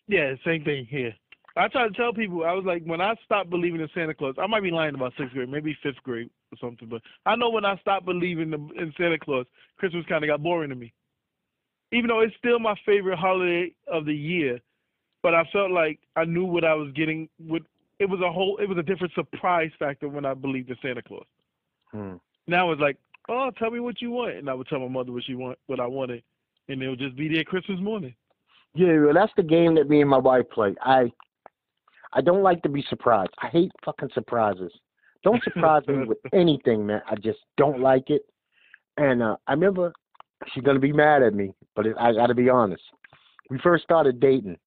Yeah, 0.09 0.35
same 0.45 0.65
thing 0.65 0.87
here. 0.87 1.15
I 1.57 1.69
try 1.69 1.89
to 1.89 1.95
tell 1.95 2.13
people 2.13 2.45
I 2.45 2.53
was 2.53 2.65
like 2.67 2.83
when 2.85 3.01
I 3.01 3.15
stopped 3.25 3.49
believing 3.49 3.81
in 3.81 3.89
Santa 3.95 4.13
Claus. 4.15 4.35
I 4.39 4.47
might 4.47 4.63
be 4.63 4.71
lying 4.71 4.95
about 4.95 5.15
sixth 5.19 5.33
grade, 5.35 5.49
maybe 5.49 5.77
fifth 5.83 6.03
grade 6.03 6.29
or 6.53 6.59
something, 6.61 6.87
but 6.89 7.01
I 7.25 7.35
know 7.35 7.49
when 7.49 7.65
I 7.65 7.77
stopped 7.79 8.05
believing 8.05 8.53
in 8.53 8.71
in 8.79 8.93
Santa 8.99 9.19
Claus, 9.19 9.47
Christmas 9.79 10.05
kind 10.07 10.23
of 10.23 10.29
got 10.29 10.43
boring 10.43 10.69
to 10.71 10.77
me. 10.77 10.93
Even 11.93 12.09
though 12.09 12.21
it's 12.21 12.35
still 12.37 12.59
my 12.59 12.75
favorite 12.85 13.19
holiday 13.19 13.73
of 13.87 14.07
the 14.07 14.15
year, 14.15 14.61
but 15.23 15.35
I 15.35 15.45
felt 15.53 15.71
like 15.71 16.01
I 16.17 16.25
knew 16.25 16.45
what 16.45 16.65
I 16.65 16.75
was 16.75 16.93
getting. 16.93 17.29
With 17.39 17.63
it 17.99 18.09
was 18.09 18.21
a 18.21 18.31
whole, 18.31 18.59
it 18.59 18.69
was 18.69 18.79
a 18.79 18.83
different 18.83 19.15
surprise 19.15 19.71
factor 19.79 20.09
when 20.09 20.25
I 20.25 20.35
believed 20.35 20.71
in 20.71 20.77
Santa 20.83 21.03
Claus. 21.03 21.25
Hmm. 21.93 22.15
Now 22.47 22.71
it's 22.73 22.81
like, 22.81 22.97
oh, 23.29 23.51
tell 23.59 23.71
me 23.71 23.81
what 23.81 24.03
you 24.03 24.11
want, 24.11 24.35
and 24.37 24.51
I 24.51 24.55
would 24.55 24.69
tell 24.69 24.81
my 24.81 24.89
mother 24.89 25.13
what 25.13 25.25
she 25.25 25.35
want, 25.35 25.59
what 25.67 25.81
I 25.81 25.87
wanted, 25.87 26.23
and 26.69 26.83
it 26.83 26.89
would 26.89 26.99
just 26.99 27.17
be 27.17 27.33
there 27.33 27.45
Christmas 27.45 27.81
morning. 27.81 28.15
Yeah, 28.75 28.99
well, 28.99 29.15
that's 29.15 29.33
the 29.37 29.43
game 29.43 29.75
that 29.77 29.89
me 29.89 30.01
and 30.01 30.11
my 30.11 30.19
wife 30.19 30.51
play. 30.53 30.75
I 30.83 31.11
I 32.13 32.21
don't 32.21 32.43
like 32.43 32.63
to 32.63 32.69
be 32.69 32.85
surprised. 32.89 33.31
I 33.43 33.49
hate 33.49 33.73
fucking 33.85 34.11
surprises. 34.15 34.73
Don't 35.23 35.43
surprise 35.43 35.83
me 35.89 36.05
with 36.07 36.19
anything, 36.33 36.87
man. 36.87 37.03
I 37.11 37.17
just 37.17 37.39
don't 37.57 37.81
like 37.81 38.11
it. 38.11 38.23
And 38.97 39.23
uh, 39.23 39.37
I 39.47 39.53
remember 39.53 39.93
she's 40.53 40.65
gonna 40.65 40.79
be 40.79 40.93
mad 40.93 41.23
at 41.23 41.35
me, 41.35 41.53
but 41.75 41.87
it, 41.87 41.97
I 41.99 42.13
got 42.13 42.27
to 42.29 42.35
be 42.35 42.49
honest. 42.49 42.83
We 43.51 43.59
first 43.59 43.85
started 43.85 44.21
dating, 44.21 44.59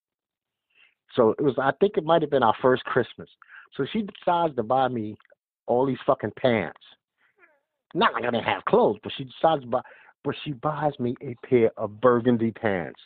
so 1.15 1.31
it 1.37 1.41
was. 1.41 1.55
I 1.57 1.71
think 1.79 1.97
it 1.97 2.03
might 2.03 2.21
have 2.21 2.31
been 2.31 2.43
our 2.43 2.55
first 2.61 2.83
Christmas. 2.85 3.29
So 3.75 3.85
she 3.91 4.03
decides 4.03 4.55
to 4.55 4.63
buy 4.63 4.87
me 4.87 5.17
all 5.67 5.85
these 5.85 5.97
fucking 6.05 6.33
pants. 6.39 6.79
Not 7.93 8.13
like 8.13 8.23
I 8.23 8.31
didn't 8.31 8.45
have 8.45 8.65
clothes, 8.65 8.97
but 9.03 9.11
she 9.17 9.23
decides 9.25 9.61
to 9.63 9.67
buy 9.67 9.81
but 10.23 10.35
she 10.43 10.51
buys 10.51 10.91
me 10.99 11.15
a 11.21 11.35
pair 11.47 11.71
of 11.77 12.01
burgundy 12.01 12.51
pants. 12.51 12.99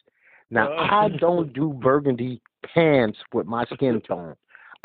Now 0.50 0.72
Uh. 0.74 0.88
I 0.90 1.10
don't 1.20 1.54
do 1.54 1.74
burgundy 1.74 2.42
pants 2.74 3.18
with 3.34 3.46
my 3.46 3.66
skin 3.66 4.02
tone. 4.08 4.36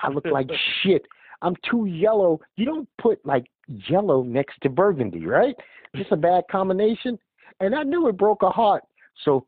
I 0.01 0.09
look 0.11 0.27
like 0.27 0.49
shit. 0.83 1.07
I'm 1.43 1.55
too 1.69 1.87
yellow. 1.87 2.41
You 2.57 2.67
don't 2.67 2.89
put 3.01 3.25
like 3.25 3.47
yellow 3.67 4.23
next 4.23 4.61
to 4.63 4.69
burgundy, 4.69 5.27
right? 5.27 5.55
Just 5.97 6.13
a 6.13 6.17
bad 6.17 6.45
combination. 6.51 7.19
And 7.61 7.75
I 7.75 7.83
knew 7.83 8.09
it 8.09 8.17
broke 8.17 8.43
her 8.43 8.51
heart. 8.51 8.85
So 9.25 9.47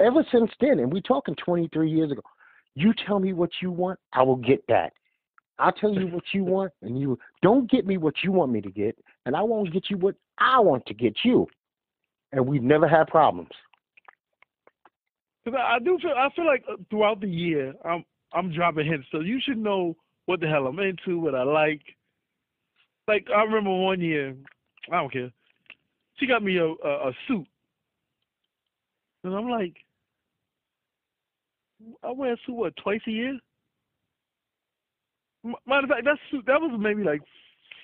ever 0.00 0.24
since 0.32 0.50
then, 0.60 0.78
and 0.78 0.92
we 0.92 1.00
talking 1.00 1.34
23 1.36 1.90
years 1.90 2.12
ago, 2.12 2.22
you 2.74 2.92
tell 3.06 3.18
me 3.18 3.32
what 3.32 3.50
you 3.62 3.70
want, 3.70 3.98
I 4.12 4.22
will 4.22 4.36
get 4.36 4.64
that. 4.68 4.92
I'll 5.58 5.72
tell 5.72 5.94
you 5.94 6.06
what 6.08 6.24
you 6.34 6.44
want, 6.44 6.72
and 6.82 7.00
you 7.00 7.18
don't 7.42 7.70
get 7.70 7.86
me 7.86 7.96
what 7.96 8.14
you 8.22 8.30
want 8.30 8.52
me 8.52 8.60
to 8.60 8.70
get, 8.70 8.96
and 9.24 9.34
I 9.34 9.42
won't 9.42 9.72
get 9.72 9.88
you 9.88 9.96
what 9.96 10.14
I 10.38 10.60
want 10.60 10.84
to 10.86 10.94
get 10.94 11.16
you. 11.24 11.46
And 12.32 12.46
we've 12.46 12.62
never 12.62 12.86
had 12.86 13.06
problems. 13.06 13.48
Cause 15.44 15.54
I, 15.56 15.78
do 15.78 15.96
feel 16.02 16.10
I 16.10 16.28
feel 16.34 16.44
like 16.44 16.64
uh, 16.70 16.74
throughout 16.90 17.20
the 17.20 17.28
year 17.28 17.72
I'm 17.84 18.04
I'm 18.32 18.52
dropping 18.52 18.86
hints, 18.86 19.06
so 19.12 19.20
you 19.20 19.40
should 19.40 19.58
know 19.58 19.96
what 20.26 20.40
the 20.40 20.48
hell 20.48 20.66
I'm 20.66 20.78
into, 20.80 21.20
what 21.20 21.36
I 21.36 21.44
like. 21.44 21.82
Like 23.06 23.28
I 23.34 23.42
remember 23.44 23.70
one 23.70 24.00
year, 24.00 24.34
I 24.90 24.96
don't 24.96 25.12
care. 25.12 25.30
She 26.16 26.26
got 26.26 26.42
me 26.42 26.56
a 26.58 26.66
a, 26.66 27.08
a 27.08 27.12
suit, 27.28 27.46
and 29.24 29.34
I'm 29.34 29.48
like, 29.48 29.76
I 32.02 32.10
wear 32.12 32.32
a 32.32 32.36
suit 32.46 32.54
what 32.54 32.76
twice 32.76 33.00
a 33.06 33.10
year. 33.10 33.38
M- 35.44 35.54
Matter 35.66 35.84
of 35.84 35.90
fact, 35.90 36.04
that 36.04 36.18
suit 36.30 36.44
that 36.46 36.60
was 36.60 36.76
maybe 36.80 37.02
like 37.04 37.20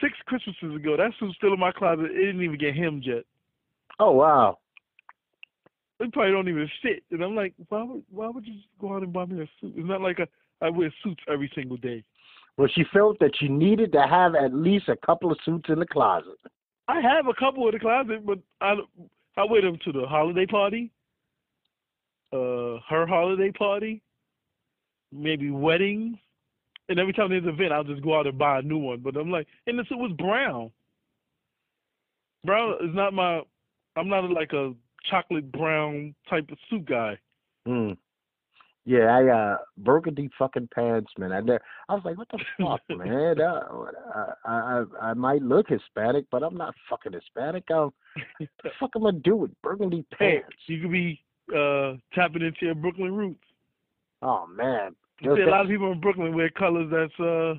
six 0.00 0.14
Christmases 0.26 0.74
ago. 0.74 0.96
That 0.96 1.12
suit's 1.20 1.36
still 1.36 1.52
in 1.52 1.60
my 1.60 1.72
closet. 1.72 2.06
It 2.06 2.18
didn't 2.26 2.42
even 2.42 2.58
get 2.58 2.74
hemmed 2.74 3.04
yet. 3.06 3.24
Oh 3.98 4.12
wow. 4.12 4.58
It 6.00 6.12
probably 6.12 6.32
don't 6.32 6.48
even 6.48 6.68
fit. 6.82 7.04
And 7.12 7.22
I'm 7.22 7.36
like, 7.36 7.54
why 7.68 7.82
would 7.84 8.02
why 8.10 8.28
would 8.28 8.46
you 8.46 8.54
just 8.54 8.66
go 8.80 8.96
out 8.96 9.02
and 9.02 9.12
buy 9.12 9.26
me 9.26 9.42
a 9.42 9.46
suit? 9.60 9.74
It's 9.76 9.88
not 9.88 10.00
like 10.00 10.18
I, 10.20 10.66
I 10.66 10.70
wear 10.70 10.92
suits 11.04 11.22
every 11.32 11.50
single 11.54 11.76
day. 11.76 12.02
Well, 12.56 12.68
she 12.74 12.84
felt 12.92 13.18
that 13.20 13.32
she 13.38 13.48
needed 13.48 13.92
to 13.92 14.02
have 14.02 14.34
at 14.34 14.52
least 14.52 14.88
a 14.88 14.96
couple 14.96 15.30
of 15.30 15.38
suits 15.44 15.68
in 15.68 15.78
the 15.78 15.86
closet. 15.86 16.38
I 16.88 17.00
have 17.00 17.26
a 17.26 17.34
couple 17.34 17.66
in 17.68 17.74
the 17.74 17.80
closet, 17.80 18.26
but 18.26 18.38
I 18.60 18.74
I 19.36 19.44
wear 19.44 19.62
them 19.62 19.78
to 19.84 19.92
the 19.92 20.06
holiday 20.06 20.46
party, 20.46 20.90
uh, 22.32 22.78
her 22.88 23.06
holiday 23.06 23.50
party, 23.50 24.02
maybe 25.10 25.50
weddings, 25.50 26.18
and 26.88 26.98
every 26.98 27.12
time 27.12 27.30
there's 27.30 27.44
an 27.44 27.50
event, 27.50 27.72
I'll 27.72 27.84
just 27.84 28.02
go 28.02 28.18
out 28.18 28.26
and 28.26 28.38
buy 28.38 28.58
a 28.58 28.62
new 28.62 28.78
one. 28.78 29.00
But 29.00 29.16
I'm 29.16 29.30
like, 29.30 29.46
and 29.66 29.78
the 29.78 29.84
suit 29.88 29.98
was 29.98 30.12
brown. 30.18 30.70
Brown 32.44 32.74
is 32.82 32.94
not 32.94 33.14
my. 33.14 33.42
I'm 33.96 34.08
not 34.08 34.28
like 34.30 34.52
a 34.52 34.74
chocolate 35.10 35.50
brown 35.52 36.14
type 36.28 36.50
of 36.50 36.58
suit 36.68 36.86
guy. 36.86 37.18
Hmm. 37.66 37.92
Yeah, 38.84 39.16
I 39.16 39.28
uh 39.28 39.58
burgundy 39.78 40.28
fucking 40.38 40.68
pants, 40.74 41.12
man. 41.16 41.32
I 41.32 41.38
I 41.88 41.94
was 41.94 42.02
like, 42.04 42.18
what 42.18 42.28
the 42.30 42.38
fuck, 42.60 42.80
man? 42.88 43.40
Uh, 43.40 43.60
I, 44.44 44.50
I 44.50 44.84
I 45.10 45.14
might 45.14 45.42
look 45.42 45.68
Hispanic, 45.68 46.24
but 46.32 46.42
I'm 46.42 46.56
not 46.56 46.74
fucking 46.90 47.12
Hispanic. 47.12 47.70
Um, 47.70 47.92
the 48.38 48.70
fuck 48.80 48.90
am 48.96 49.06
I 49.06 49.12
do 49.22 49.36
with 49.36 49.50
burgundy 49.62 50.04
Hey, 50.18 50.40
pants? 50.40 50.56
you 50.66 50.80
could 50.82 50.90
be 50.90 51.20
uh 51.56 51.94
tapping 52.12 52.42
into 52.42 52.66
your 52.66 52.74
Brooklyn 52.74 53.14
roots. 53.14 53.44
Oh 54.20 54.46
man, 54.48 54.96
You 55.20 55.36
see 55.36 55.42
a 55.42 55.46
lot 55.50 55.60
of 55.62 55.68
people 55.68 55.92
in 55.92 56.00
Brooklyn 56.00 56.34
wear 56.34 56.50
colors 56.50 56.88
that's 56.90 57.20
uh 57.20 57.54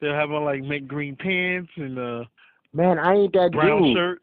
they're 0.00 0.18
having 0.18 0.44
like 0.44 0.62
mint 0.62 0.86
green 0.86 1.16
pants 1.16 1.70
and 1.76 1.98
uh 1.98 2.24
man, 2.72 2.98
I 2.98 3.14
ain't 3.14 3.32
that 3.32 3.50
brown 3.52 3.82
dude. 3.82 3.96
shirt 3.96 4.22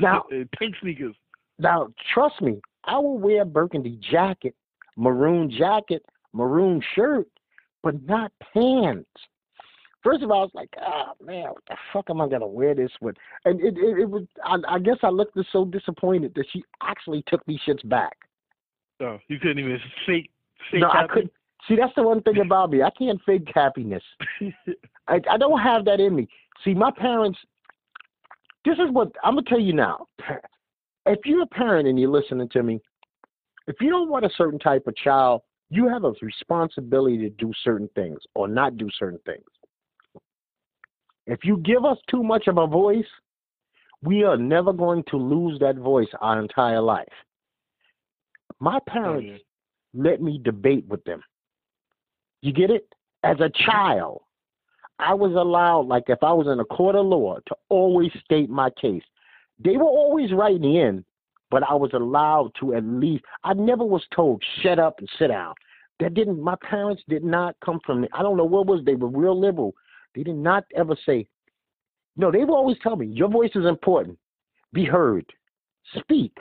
Now, 0.00 0.24
pink 0.58 0.74
sneakers. 0.80 1.14
now, 1.60 1.88
trust 2.12 2.40
me, 2.42 2.60
I 2.84 2.98
will 2.98 3.18
wear 3.18 3.42
a 3.42 3.44
burgundy 3.44 3.98
jacket, 4.10 4.54
maroon 4.96 5.50
jacket, 5.50 6.04
maroon 6.32 6.82
shirt, 6.94 7.26
but 7.82 8.02
not 8.04 8.32
pants. 8.52 9.08
First 10.02 10.22
of 10.22 10.30
all, 10.30 10.40
I 10.40 10.42
was 10.42 10.50
like, 10.54 10.68
oh 10.82 11.12
man, 11.24 11.44
what 11.44 11.62
the 11.68 11.76
fuck 11.92 12.10
am 12.10 12.20
I 12.20 12.28
gonna 12.28 12.46
wear 12.46 12.74
this 12.74 12.90
with? 13.00 13.16
And 13.46 13.60
it 13.60 13.76
it, 13.78 14.00
it 14.00 14.10
was 14.10 14.24
I, 14.44 14.56
I 14.68 14.78
guess 14.78 14.98
I 15.02 15.08
looked 15.08 15.38
so 15.50 15.64
disappointed 15.64 16.34
that 16.34 16.44
she 16.52 16.62
actually 16.82 17.24
took 17.26 17.44
these 17.46 17.60
shits 17.66 17.86
back. 17.88 18.16
Oh, 19.00 19.18
you 19.28 19.38
couldn't 19.38 19.58
even 19.58 19.78
fake 20.06 20.30
fake 20.70 20.82
no, 20.82 20.88
I 20.90 21.06
couldn't. 21.08 21.32
See, 21.66 21.76
that's 21.76 21.94
the 21.96 22.02
one 22.02 22.20
thing 22.22 22.40
about 22.40 22.70
me. 22.70 22.82
I 22.82 22.90
can't 22.90 23.20
fake 23.24 23.48
happiness. 23.54 24.02
I, 25.08 25.20
I 25.30 25.38
don't 25.38 25.60
have 25.60 25.86
that 25.86 26.00
in 26.00 26.14
me. 26.14 26.28
See, 26.62 26.74
my 26.74 26.90
parents. 26.90 27.38
This 28.66 28.74
is 28.78 28.90
what 28.90 29.12
I'm 29.22 29.34
gonna 29.34 29.46
tell 29.48 29.60
you 29.60 29.72
now. 29.72 30.06
If 31.06 31.20
you're 31.26 31.42
a 31.42 31.46
parent 31.46 31.86
and 31.86 31.98
you're 31.98 32.10
listening 32.10 32.48
to 32.50 32.62
me, 32.62 32.80
if 33.66 33.76
you 33.80 33.90
don't 33.90 34.10
want 34.10 34.24
a 34.24 34.30
certain 34.36 34.58
type 34.58 34.86
of 34.86 34.96
child, 34.96 35.42
you 35.70 35.88
have 35.88 36.04
a 36.04 36.12
responsibility 36.22 37.18
to 37.18 37.30
do 37.30 37.52
certain 37.62 37.88
things 37.94 38.18
or 38.34 38.46
not 38.46 38.76
do 38.76 38.88
certain 38.98 39.18
things. 39.24 39.44
If 41.26 41.40
you 41.44 41.56
give 41.58 41.84
us 41.84 41.98
too 42.10 42.22
much 42.22 42.48
of 42.48 42.58
a 42.58 42.66
voice, 42.66 43.06
we 44.02 44.22
are 44.24 44.36
never 44.36 44.72
going 44.72 45.04
to 45.08 45.16
lose 45.16 45.58
that 45.60 45.76
voice 45.76 46.08
our 46.20 46.40
entire 46.40 46.82
life. 46.82 47.08
My 48.60 48.78
parents 48.86 49.42
let 49.94 50.20
me 50.20 50.38
debate 50.42 50.86
with 50.86 51.02
them. 51.04 51.22
You 52.42 52.52
get 52.52 52.70
it? 52.70 52.86
As 53.22 53.38
a 53.40 53.50
child, 53.64 54.20
I 54.98 55.14
was 55.14 55.32
allowed, 55.32 55.86
like 55.86 56.04
if 56.08 56.22
I 56.22 56.32
was 56.32 56.46
in 56.46 56.60
a 56.60 56.64
court 56.64 56.94
of 56.94 57.06
law, 57.06 57.38
to 57.46 57.56
always 57.70 58.10
state 58.22 58.50
my 58.50 58.68
case. 58.70 59.02
They 59.58 59.76
were 59.76 59.84
always 59.84 60.32
right 60.32 60.56
in 60.56 60.62
the 60.62 60.78
end, 60.78 61.04
but 61.50 61.62
I 61.68 61.74
was 61.74 61.90
allowed 61.92 62.52
to 62.60 62.74
at 62.74 62.84
least, 62.84 63.24
I 63.42 63.54
never 63.54 63.84
was 63.84 64.04
told, 64.14 64.42
shut 64.62 64.78
up 64.78 64.98
and 64.98 65.08
sit 65.18 65.28
down. 65.28 65.54
That 66.00 66.14
didn't, 66.14 66.40
my 66.40 66.56
parents 66.68 67.02
did 67.08 67.24
not 67.24 67.56
come 67.64 67.78
from, 67.84 68.06
I 68.12 68.22
don't 68.22 68.36
know 68.36 68.44
what 68.44 68.66
was, 68.66 68.84
they 68.84 68.94
were 68.94 69.08
real 69.08 69.38
liberal. 69.38 69.74
They 70.14 70.22
did 70.22 70.36
not 70.36 70.64
ever 70.76 70.96
say, 71.06 71.28
no, 72.16 72.30
they 72.30 72.38
would 72.38 72.50
always 72.50 72.78
tell 72.82 72.96
me, 72.96 73.06
your 73.06 73.28
voice 73.28 73.50
is 73.54 73.66
important. 73.66 74.18
Be 74.72 74.84
heard. 74.84 75.24
Speak. 75.98 76.36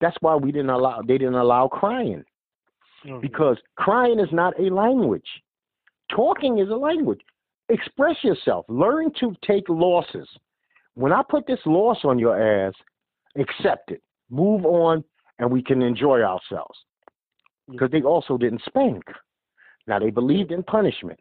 That's 0.00 0.16
why 0.20 0.36
we 0.36 0.52
didn't 0.52 0.70
allow, 0.70 1.02
they 1.02 1.18
didn't 1.18 1.34
allow 1.34 1.68
crying 1.68 2.24
Oh, 3.10 3.20
because 3.20 3.58
crying 3.76 4.18
is 4.18 4.28
not 4.32 4.58
a 4.58 4.72
language. 4.74 5.26
Talking 6.10 6.58
is 6.58 6.70
a 6.70 6.74
language. 6.74 7.20
Express 7.68 8.16
yourself. 8.22 8.64
Learn 8.68 9.10
to 9.20 9.34
take 9.46 9.68
losses. 9.68 10.28
When 10.94 11.12
I 11.12 11.22
put 11.28 11.46
this 11.46 11.60
loss 11.66 11.98
on 12.04 12.18
your 12.18 12.40
ass, 12.40 12.74
accept 13.36 13.90
it. 13.90 14.02
Move 14.30 14.64
on, 14.64 15.04
and 15.38 15.50
we 15.50 15.62
can 15.62 15.82
enjoy 15.82 16.20
ourselves. 16.22 16.78
Because 17.70 17.90
they 17.90 18.02
also 18.02 18.36
didn't 18.36 18.62
spank. 18.66 19.02
Now 19.86 19.98
they 19.98 20.10
believed 20.10 20.52
in 20.52 20.62
punishment. 20.62 21.18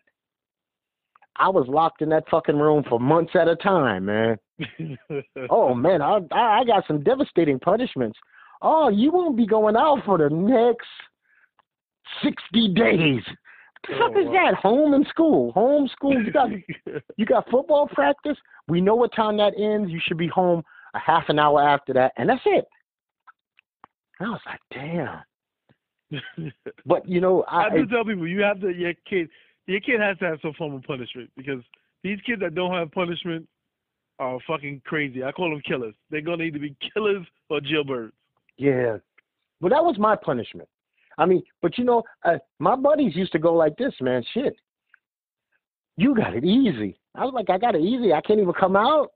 I 1.37 1.49
was 1.49 1.67
locked 1.67 2.01
in 2.01 2.09
that 2.09 2.29
fucking 2.29 2.57
room 2.57 2.83
for 2.87 2.99
months 2.99 3.31
at 3.35 3.47
a 3.47 3.55
time, 3.55 4.05
man. 4.05 4.37
Oh 5.49 5.73
man, 5.73 6.01
I 6.01 6.19
I 6.31 6.59
I 6.59 6.63
got 6.63 6.85
some 6.87 7.03
devastating 7.03 7.59
punishments. 7.59 8.17
Oh, 8.61 8.89
you 8.89 9.11
won't 9.11 9.35
be 9.35 9.45
going 9.47 9.75
out 9.75 9.99
for 10.05 10.17
the 10.17 10.29
next 10.29 10.87
sixty 12.23 12.67
days. 12.73 13.23
The 13.87 13.95
oh, 13.95 13.99
fuck 13.99 14.11
Oh, 14.15 14.19
is 14.21 14.27
wow. 14.27 14.33
that? 14.33 14.53
Home 14.55 14.93
and 14.93 15.05
school. 15.07 15.51
Home 15.53 15.87
school. 15.89 16.13
You 16.23 16.31
got 16.31 16.49
you 17.17 17.25
got 17.25 17.49
football 17.49 17.87
practice. 17.87 18.37
We 18.67 18.79
know 18.79 18.95
what 18.95 19.13
time 19.15 19.37
that 19.37 19.53
ends. 19.57 19.91
You 19.91 19.99
should 20.03 20.17
be 20.17 20.27
home 20.27 20.63
a 20.93 20.99
half 20.99 21.23
an 21.29 21.39
hour 21.39 21.61
after 21.61 21.93
that, 21.93 22.13
and 22.17 22.29
that's 22.29 22.41
it. 22.45 22.65
And 24.19 24.29
I 24.29 24.31
was 24.31 24.41
like, 24.45 24.59
damn. 24.71 25.21
But 26.85 27.07
you 27.07 27.21
know, 27.21 27.43
I, 27.47 27.65
I 27.65 27.69
do 27.69 27.87
tell 27.87 28.05
people 28.05 28.27
you 28.27 28.41
have 28.41 28.61
to 28.61 28.69
your 28.69 28.93
kid 29.09 29.29
your 29.65 29.79
kid 29.79 29.99
has 29.99 30.17
to 30.19 30.25
have 30.25 30.39
some 30.41 30.53
form 30.53 30.75
of 30.75 30.83
punishment 30.83 31.31
because 31.35 31.63
these 32.03 32.19
kids 32.25 32.41
that 32.41 32.53
don't 32.53 32.73
have 32.73 32.91
punishment 32.91 33.47
are 34.19 34.37
fucking 34.45 34.81
crazy. 34.85 35.23
I 35.23 35.31
call 35.31 35.49
them 35.49 35.61
killers. 35.65 35.95
They're 36.11 36.21
gonna 36.21 36.43
either 36.43 36.59
be 36.59 36.75
killers 36.93 37.25
or 37.49 37.61
jailbirds. 37.61 38.11
Yeah. 38.57 38.97
Well, 39.59 39.69
that 39.69 39.83
was 39.83 39.97
my 39.97 40.15
punishment. 40.15 40.69
I 41.17 41.25
mean, 41.25 41.43
but 41.61 41.77
you 41.77 41.83
know, 41.83 42.03
uh, 42.25 42.37
my 42.59 42.75
buddies 42.75 43.15
used 43.15 43.31
to 43.31 43.39
go 43.39 43.53
like 43.53 43.75
this, 43.77 43.93
man. 44.01 44.23
Shit, 44.33 44.55
you 45.97 46.15
got 46.15 46.35
it 46.35 46.43
easy. 46.43 46.97
I 47.15 47.25
was 47.25 47.33
like, 47.33 47.49
I 47.49 47.57
got 47.57 47.75
it 47.75 47.81
easy. 47.81 48.13
I 48.13 48.21
can't 48.21 48.39
even 48.39 48.53
come 48.53 48.75
out. 48.75 49.11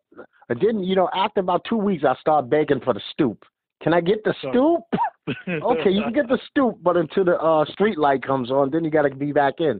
I 0.49 0.53
didn't, 0.53 0.83
you 0.83 0.95
know. 0.95 1.09
After 1.13 1.39
about 1.41 1.65
two 1.67 1.77
weeks, 1.77 2.03
I 2.07 2.15
started 2.21 2.49
begging 2.49 2.79
for 2.79 2.93
the 2.93 3.01
stoop. 3.11 3.43
Can 3.83 3.93
I 3.93 4.01
get 4.01 4.23
the 4.23 4.33
stoop? 4.39 4.83
okay, 5.63 5.89
you 5.91 6.03
can 6.03 6.13
get 6.13 6.27
the 6.27 6.39
stoop, 6.49 6.79
but 6.81 6.97
until 6.97 7.25
the 7.25 7.37
uh, 7.39 7.65
street 7.71 7.97
light 7.97 8.23
comes 8.23 8.49
on, 8.49 8.71
then 8.71 8.83
you 8.83 8.89
got 8.89 9.03
to 9.03 9.13
be 9.13 9.31
back 9.31 9.55
in. 9.59 9.79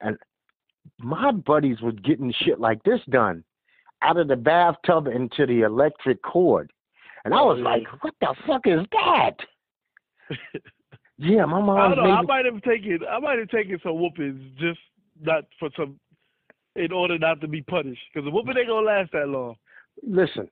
And 0.00 0.16
my 0.98 1.32
buddies 1.32 1.80
was 1.80 1.94
getting 2.04 2.32
shit 2.44 2.60
like 2.60 2.82
this 2.82 3.00
done 3.10 3.44
out 4.02 4.16
of 4.16 4.28
the 4.28 4.36
bathtub 4.36 5.06
into 5.06 5.46
the 5.46 5.62
electric 5.62 6.22
cord. 6.22 6.70
And 7.24 7.32
I 7.32 7.40
was 7.40 7.58
like, 7.60 7.84
what 8.02 8.14
the 8.20 8.34
fuck 8.46 8.62
is 8.66 8.80
that? 8.92 9.36
Yeah, 11.16 11.44
my 11.44 11.58
I 11.58 11.94
don't 11.94 12.04
know. 12.04 12.10
I 12.10 12.22
might 12.22 12.44
have 12.44 12.60
taken 12.62 12.98
I 13.08 13.20
might 13.20 13.38
have 13.38 13.48
taken 13.48 13.78
some 13.82 14.00
whoopings 14.00 14.40
just 14.58 14.80
not 15.20 15.44
for 15.60 15.70
some 15.76 15.98
in 16.74 16.90
order 16.90 17.18
not 17.18 17.40
to 17.42 17.48
be 17.48 17.62
punished. 17.62 18.02
Because 18.12 18.26
the 18.26 18.32
whooping 18.32 18.56
ain't 18.58 18.68
gonna 18.68 18.86
last 18.86 19.12
that 19.12 19.28
long. 19.28 19.54
Listen, 20.02 20.48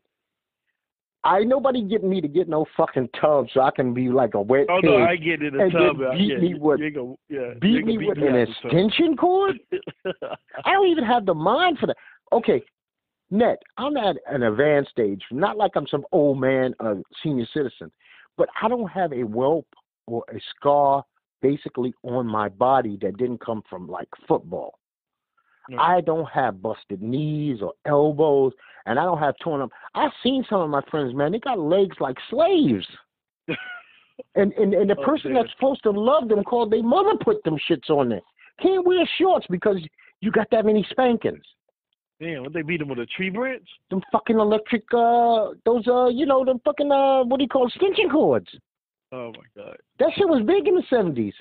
I 1.25 1.39
ain't 1.39 1.49
nobody 1.49 1.83
getting 1.83 2.11
me 2.11 2.21
to 2.21 2.27
get 2.29 2.49
no 2.49 2.67
fucking 2.77 3.11
tub 3.21 3.47
so 3.55 3.61
I 3.61 3.71
can 3.71 3.95
be 3.95 4.09
like 4.09 4.35
a 4.35 4.41
wet 4.41 4.67
Oh 4.69 4.81
pig. 4.81 4.91
no, 4.91 4.97
I 5.05 5.15
get 5.17 5.41
in 5.43 5.55
a 5.61 5.71
tub. 5.71 5.99
beat 6.17 6.29
yeah, 6.33 6.39
me 6.39 6.55
with- 6.55 6.81
gonna, 6.95 7.15
yeah, 7.29 7.55
beat 7.61 7.85
me 7.85 7.95
gonna 7.97 8.09
with 8.09 8.17
beat 8.19 8.27
an 8.27 8.35
extension 8.37 9.17
cord? 9.17 9.61
I 10.65 10.73
don't 10.73 10.89
even 10.89 11.05
have 11.05 11.25
the 11.27 11.35
mind 11.35 11.79
for 11.79 11.87
that. 11.87 11.97
Okay, 12.33 12.63
Net, 13.31 13.59
I'm 13.79 13.97
at 13.97 14.17
an 14.31 14.43
advanced 14.43 14.91
stage. 14.91 15.23
Not 15.31 15.57
like 15.57 15.73
I'm 15.77 15.87
some 15.87 16.05
old 16.13 16.41
man, 16.41 16.75
a 16.81 16.97
senior 17.23 17.47
citizen, 17.55 17.91
but 18.37 18.49
I 18.61 18.69
don't 18.69 18.89
have 18.91 19.13
a 19.13 19.23
whelp 19.23 19.67
or 20.07 20.25
a 20.29 20.41
scar 20.57 21.05
basically 21.41 21.95
on 22.03 22.27
my 22.27 22.49
body 22.49 22.99
that 23.01 23.17
didn't 23.17 23.41
come 23.41 23.63
from 23.71 23.87
like 23.89 24.09
football. 24.29 24.79
No. 25.69 25.79
I 25.79 26.01
don't 26.01 26.29
have 26.29 26.61
busted 26.61 27.01
knees 27.03 27.59
or 27.63 27.73
elbows, 27.87 28.53
and 28.87 28.99
I 28.99 29.05
don't 29.05 29.19
have 29.19 29.35
torn 29.43 29.61
up. 29.63 29.71
I've 29.95 30.11
seen 30.23 30.45
some 30.51 30.61
of 30.61 30.71
my 30.71 30.83
friends, 30.91 31.15
man. 31.15 31.33
They 31.33 31.39
got 31.39 31.59
legs 31.59 31.97
like 32.01 32.17
slaves. 32.31 32.87
And 34.35 34.53
and, 34.53 34.73
and 34.75 34.89
the 34.89 34.97
Oh, 34.99 35.05
person 35.05 35.33
dear. 35.33 35.43
that's 35.43 35.53
supposed 35.55 35.83
to 35.85 35.91
love 35.91 36.29
them 36.29 36.45
called 36.45 36.71
their 36.71 36.83
mother 36.83 37.17
put 37.25 37.43
them 37.45 37.57
shits 37.69 37.91
on 37.91 38.11
there. 38.11 38.21
Can't 38.61 38.87
wear 38.87 39.05
shorts 39.19 39.47
because 39.51 39.79
you 40.21 40.31
got 40.31 40.47
that 40.51 40.65
many 40.67 40.87
spankings. 40.91 41.43
Damn, 42.21 42.43
what 42.45 42.53
they 42.53 42.63
beat 42.63 42.81
him 42.83 42.89
with 42.89 42.99
a 43.01 43.07
tree 43.07 43.31
branch? 43.31 43.67
Them 43.91 44.01
fucking 44.13 44.39
electric 44.39 44.85
uh 44.95 45.49
those 45.65 45.89
uh 45.89 46.07
you 46.09 46.27
know, 46.27 46.45
them 46.45 46.61
fucking 46.65 46.93
uh 46.93 47.25
what 47.25 47.39
do 47.39 47.45
you 47.45 47.49
call 47.49 47.67
it, 47.67 47.73
extension 47.75 48.11
cords. 48.11 48.47
Oh 49.13 49.33
my 49.33 49.63
god. 49.63 49.77
That 49.99 50.11
shit 50.17 50.29
was 50.29 50.43
big 50.47 50.69
in 50.69 50.75
the 50.77 50.85
seventies. 50.89 51.35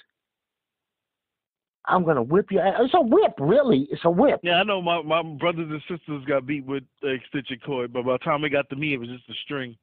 I'm 1.85 2.03
gonna 2.05 2.21
whip 2.23 2.51
your 2.51 2.65
ass. 2.65 2.75
It's 2.81 2.93
a 2.93 3.01
whip, 3.01 3.33
really. 3.39 3.88
It's 3.91 4.05
a 4.05 4.09
whip. 4.09 4.39
Yeah, 4.43 4.55
I 4.55 4.63
know 4.63 4.81
my 4.81 5.01
my 5.01 5.21
brothers 5.23 5.67
and 5.69 5.81
sisters 5.89 6.23
got 6.25 6.45
beat 6.45 6.65
with 6.65 6.83
the 7.01 7.09
extension 7.09 7.57
cord, 7.65 7.91
but 7.93 8.05
by 8.05 8.13
the 8.13 8.17
time 8.19 8.43
it 8.43 8.50
got 8.50 8.69
to 8.69 8.75
me, 8.75 8.93
it 8.93 8.97
was 9.00 9.09
just 9.09 9.27
a 9.29 9.33
string. 9.45 9.75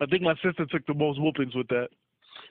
I 0.00 0.06
think 0.06 0.22
my 0.22 0.34
sister 0.44 0.64
took 0.66 0.86
the 0.86 0.94
most 0.94 1.20
whoopings 1.20 1.54
with 1.56 1.66
that. 1.68 1.88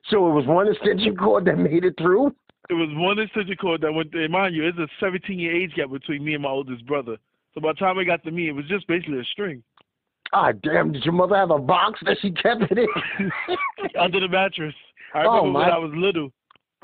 So 0.10 0.28
it 0.30 0.34
was 0.34 0.46
one 0.46 0.68
extension 0.68 1.16
cord 1.16 1.46
that 1.46 1.58
made 1.58 1.86
it 1.86 1.96
through. 1.98 2.36
It 2.70 2.74
was 2.74 2.90
one 2.94 3.18
extension 3.20 3.56
cord 3.56 3.80
that 3.82 3.92
went. 3.94 4.14
And 4.14 4.32
mind 4.34 4.54
you, 4.54 4.68
it's 4.68 4.78
a 4.78 4.88
17 5.00 5.40
year 5.40 5.56
age 5.56 5.74
gap 5.76 5.90
between 5.90 6.24
me 6.26 6.34
and 6.34 6.44
my 6.44 6.50
oldest 6.50 6.86
brother. 6.86 7.16
So 7.54 7.62
by 7.62 7.70
the 7.72 7.76
time 7.80 7.98
it 8.00 8.06
got 8.06 8.24
to 8.26 8.32
me, 8.32 8.50
it 8.50 8.52
was 8.52 8.66
just 8.68 8.86
basically 8.88 9.20
a 9.20 9.24
string 9.32 9.64
Ah 10.34 10.52
damn, 10.52 10.92
did 10.92 11.06
your 11.06 11.14
mother 11.14 11.38
have 11.38 11.52
a 11.52 11.58
box 11.58 12.02
that 12.06 12.18
she 12.22 12.32
kept 12.32 12.64
it 12.70 12.78
in? 12.78 13.32
under 14.00 14.20
the 14.20 14.28
mattress. 14.28 14.76
I 15.16 15.24
Oh, 15.24 15.38
remember 15.38 15.44
when 15.44 15.54
my- 15.54 15.70
I 15.70 15.78
was 15.78 15.92
little, 15.96 16.32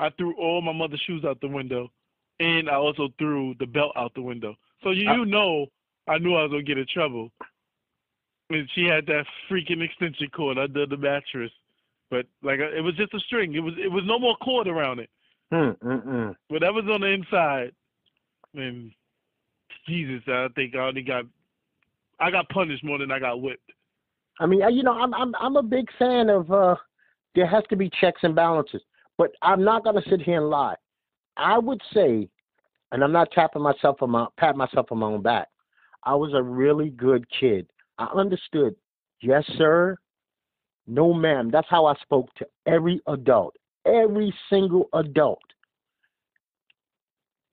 I 0.04 0.10
threw 0.10 0.34
all 0.34 0.60
my 0.60 0.72
mother's 0.72 1.00
shoes 1.06 1.24
out 1.24 1.40
the 1.40 1.48
window, 1.48 1.90
and 2.38 2.68
I 2.68 2.74
also 2.74 3.08
threw 3.18 3.54
the 3.58 3.66
belt 3.66 3.92
out 3.96 4.12
the 4.14 4.22
window. 4.22 4.54
So 4.82 4.90
you, 4.90 5.10
you 5.10 5.24
know, 5.24 5.66
I 6.06 6.18
knew 6.18 6.34
I 6.34 6.42
was 6.42 6.50
gonna 6.50 6.62
get 6.62 6.76
in 6.76 6.86
trouble. 6.92 7.30
And 8.50 8.68
she 8.74 8.84
had 8.84 9.06
that 9.06 9.24
freaking 9.50 9.82
extension 9.82 10.28
cord 10.28 10.58
under 10.58 10.84
the 10.84 10.98
mattress, 10.98 11.50
but 12.10 12.26
like 12.42 12.60
it 12.60 12.82
was 12.82 12.94
just 12.96 13.14
a 13.14 13.20
string. 13.20 13.54
It 13.54 13.60
was 13.60 13.72
it 13.78 13.90
was 13.90 14.04
no 14.04 14.18
more 14.18 14.36
cord 14.36 14.68
around 14.68 14.98
it. 14.98 15.08
Hmm, 15.50 15.70
mm-mm. 15.82 16.36
Whatever's 16.48 16.84
on 16.90 17.00
the 17.00 17.06
inside, 17.06 17.72
and 18.54 18.92
Jesus, 19.88 20.22
I 20.28 20.48
think 20.54 20.74
I 20.74 20.80
only 20.80 21.02
got 21.02 21.24
I 22.20 22.30
got 22.30 22.48
punished 22.50 22.84
more 22.84 22.98
than 22.98 23.10
I 23.10 23.18
got 23.18 23.40
whipped. 23.40 23.72
I 24.38 24.44
mean, 24.44 24.60
you 24.70 24.82
know, 24.82 24.92
I'm 24.92 25.14
I'm 25.14 25.34
I'm 25.40 25.56
a 25.56 25.62
big 25.62 25.86
fan 25.98 26.28
of 26.28 26.50
uh 26.52 26.76
there 27.34 27.46
has 27.46 27.64
to 27.70 27.76
be 27.76 27.90
checks 28.00 28.20
and 28.22 28.34
balances. 28.34 28.82
But 29.18 29.30
I'm 29.42 29.62
not 29.64 29.84
gonna 29.84 30.02
sit 30.08 30.20
here 30.22 30.38
and 30.40 30.50
lie. 30.50 30.76
I 31.36 31.58
would 31.58 31.80
say, 31.92 32.28
and 32.92 33.02
I'm 33.02 33.12
not 33.12 33.30
tapping 33.32 33.62
myself 33.62 34.02
on 34.02 34.10
my 34.10 34.26
pat 34.38 34.56
myself 34.56 34.86
on 34.90 34.98
my 34.98 35.06
own 35.06 35.22
back. 35.22 35.48
I 36.04 36.14
was 36.14 36.32
a 36.34 36.42
really 36.42 36.90
good 36.90 37.24
kid. 37.40 37.66
I 37.98 38.06
understood, 38.14 38.74
yes, 39.20 39.44
sir, 39.56 39.96
no 40.86 41.12
ma'am. 41.14 41.50
That's 41.50 41.68
how 41.70 41.86
I 41.86 41.94
spoke 42.02 42.32
to 42.34 42.46
every 42.66 43.00
adult. 43.06 43.56
Every 43.86 44.34
single 44.50 44.88
adult. 44.94 45.42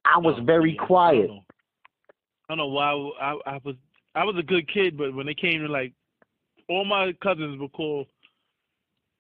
I 0.06 0.18
was 0.18 0.36
Oh, 0.40 0.44
very. 0.44 0.78
I 0.80 0.86
quiet. 0.86 1.28
don't 1.28 1.36
know, 1.38 1.44
I 2.50 2.56
don't 2.56 2.58
know 2.58 2.68
why 2.68 2.92
I, 3.22 3.56
I 3.56 3.60
was 3.64 3.76
I 4.16 4.24
was 4.26 4.36
a 4.38 4.44
good 4.44 4.68
kid, 4.72 4.98
but 4.98 5.14
when 5.14 5.26
they 5.26 5.34
came 5.34 5.62
to 5.62 5.68
like 5.68 5.94
all 6.70 6.86
my 6.86 7.14
cousins 7.22 7.60
were 7.60 7.70
called 7.70 8.08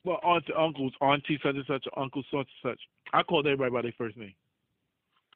well 0.03 0.19
aunts 0.23 0.47
uncles, 0.57 0.93
auntie 1.01 1.39
such 1.43 1.55
and 1.55 1.65
such, 1.67 1.85
uncle 1.97 2.23
such 2.31 2.47
and 2.63 2.71
such. 2.71 2.79
I 3.13 3.23
called 3.23 3.47
everybody 3.47 3.71
by 3.71 3.81
their 3.83 3.93
first 3.97 4.17
name. 4.17 4.33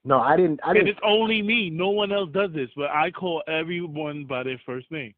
No, 0.04 0.20
I 0.20 0.38
didn't 0.38 0.60
I 0.64 0.70
and 0.70 0.78
didn't 0.78 0.90
it's 0.90 1.00
only 1.04 1.42
me. 1.42 1.70
No 1.70 1.90
one 1.90 2.12
else 2.12 2.30
does 2.32 2.52
this, 2.54 2.70
but 2.76 2.90
I 2.90 3.12
call 3.12 3.44
everyone 3.48 4.26
by 4.26 4.44
their 4.44 4.62
first 4.66 4.90
name. 4.92 5.14